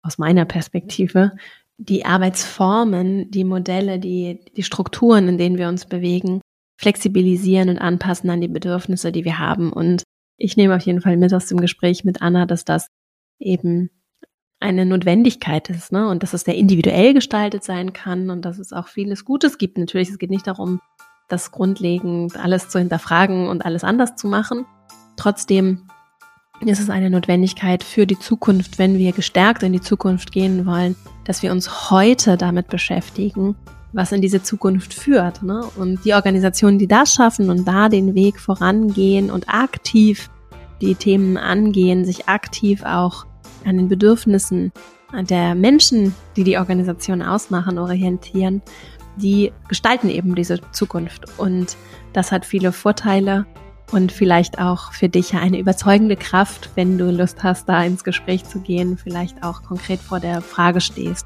[0.01, 1.33] aus meiner Perspektive
[1.77, 6.41] die Arbeitsformen, die Modelle, die, die Strukturen, in denen wir uns bewegen,
[6.79, 9.71] flexibilisieren und anpassen an die Bedürfnisse, die wir haben.
[9.71, 10.03] Und
[10.37, 12.87] ich nehme auf jeden Fall mit aus dem Gespräch mit Anna, dass das
[13.39, 13.89] eben
[14.59, 16.09] eine Notwendigkeit ist, ne?
[16.09, 19.77] Und dass es sehr individuell gestaltet sein kann und dass es auch vieles Gutes gibt.
[19.77, 20.81] Natürlich, es geht nicht darum,
[21.27, 24.65] das grundlegend alles zu hinterfragen und alles anders zu machen.
[25.15, 25.87] Trotzdem
[26.65, 30.95] ist es eine Notwendigkeit für die Zukunft, wenn wir gestärkt in die Zukunft gehen wollen,
[31.25, 33.55] dass wir uns heute damit beschäftigen,
[33.93, 35.43] was in diese Zukunft führt.
[35.43, 35.63] Ne?
[35.77, 40.31] Und die Organisationen, die das schaffen und da den Weg vorangehen und aktiv
[40.81, 43.26] die Themen angehen, sich aktiv auch
[43.67, 44.71] an den Bedürfnissen
[45.13, 48.61] der Menschen, die die Organisation ausmachen, orientieren,
[49.17, 51.25] die gestalten eben diese Zukunft.
[51.37, 51.77] Und
[52.13, 53.45] das hat viele Vorteile
[53.91, 58.43] und vielleicht auch für dich eine überzeugende Kraft, wenn du Lust hast, da ins Gespräch
[58.43, 61.25] zu gehen, vielleicht auch konkret vor der Frage stehst,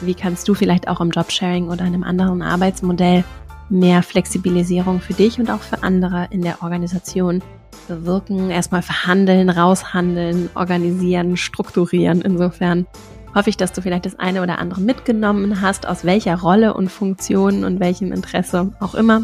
[0.00, 3.24] wie kannst du vielleicht auch im Jobsharing oder einem anderen Arbeitsmodell
[3.68, 7.42] mehr Flexibilisierung für dich und auch für andere in der Organisation
[7.88, 12.22] bewirken, erstmal verhandeln, raushandeln, organisieren, strukturieren.
[12.22, 12.86] Insofern
[13.34, 16.90] hoffe ich, dass du vielleicht das eine oder andere mitgenommen hast, aus welcher Rolle und
[16.90, 19.22] Funktion und welchem Interesse auch immer.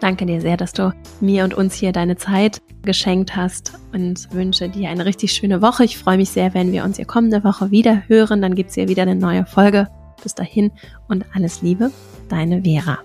[0.00, 4.68] Danke dir sehr, dass du mir und uns hier deine Zeit geschenkt hast und wünsche
[4.68, 5.84] dir eine richtig schöne Woche.
[5.84, 8.42] Ich freue mich sehr, wenn wir uns hier kommende Woche wieder hören.
[8.42, 9.88] Dann gibt es hier wieder eine neue Folge.
[10.22, 10.72] Bis dahin
[11.08, 11.90] und alles Liebe,
[12.28, 12.98] deine Vera.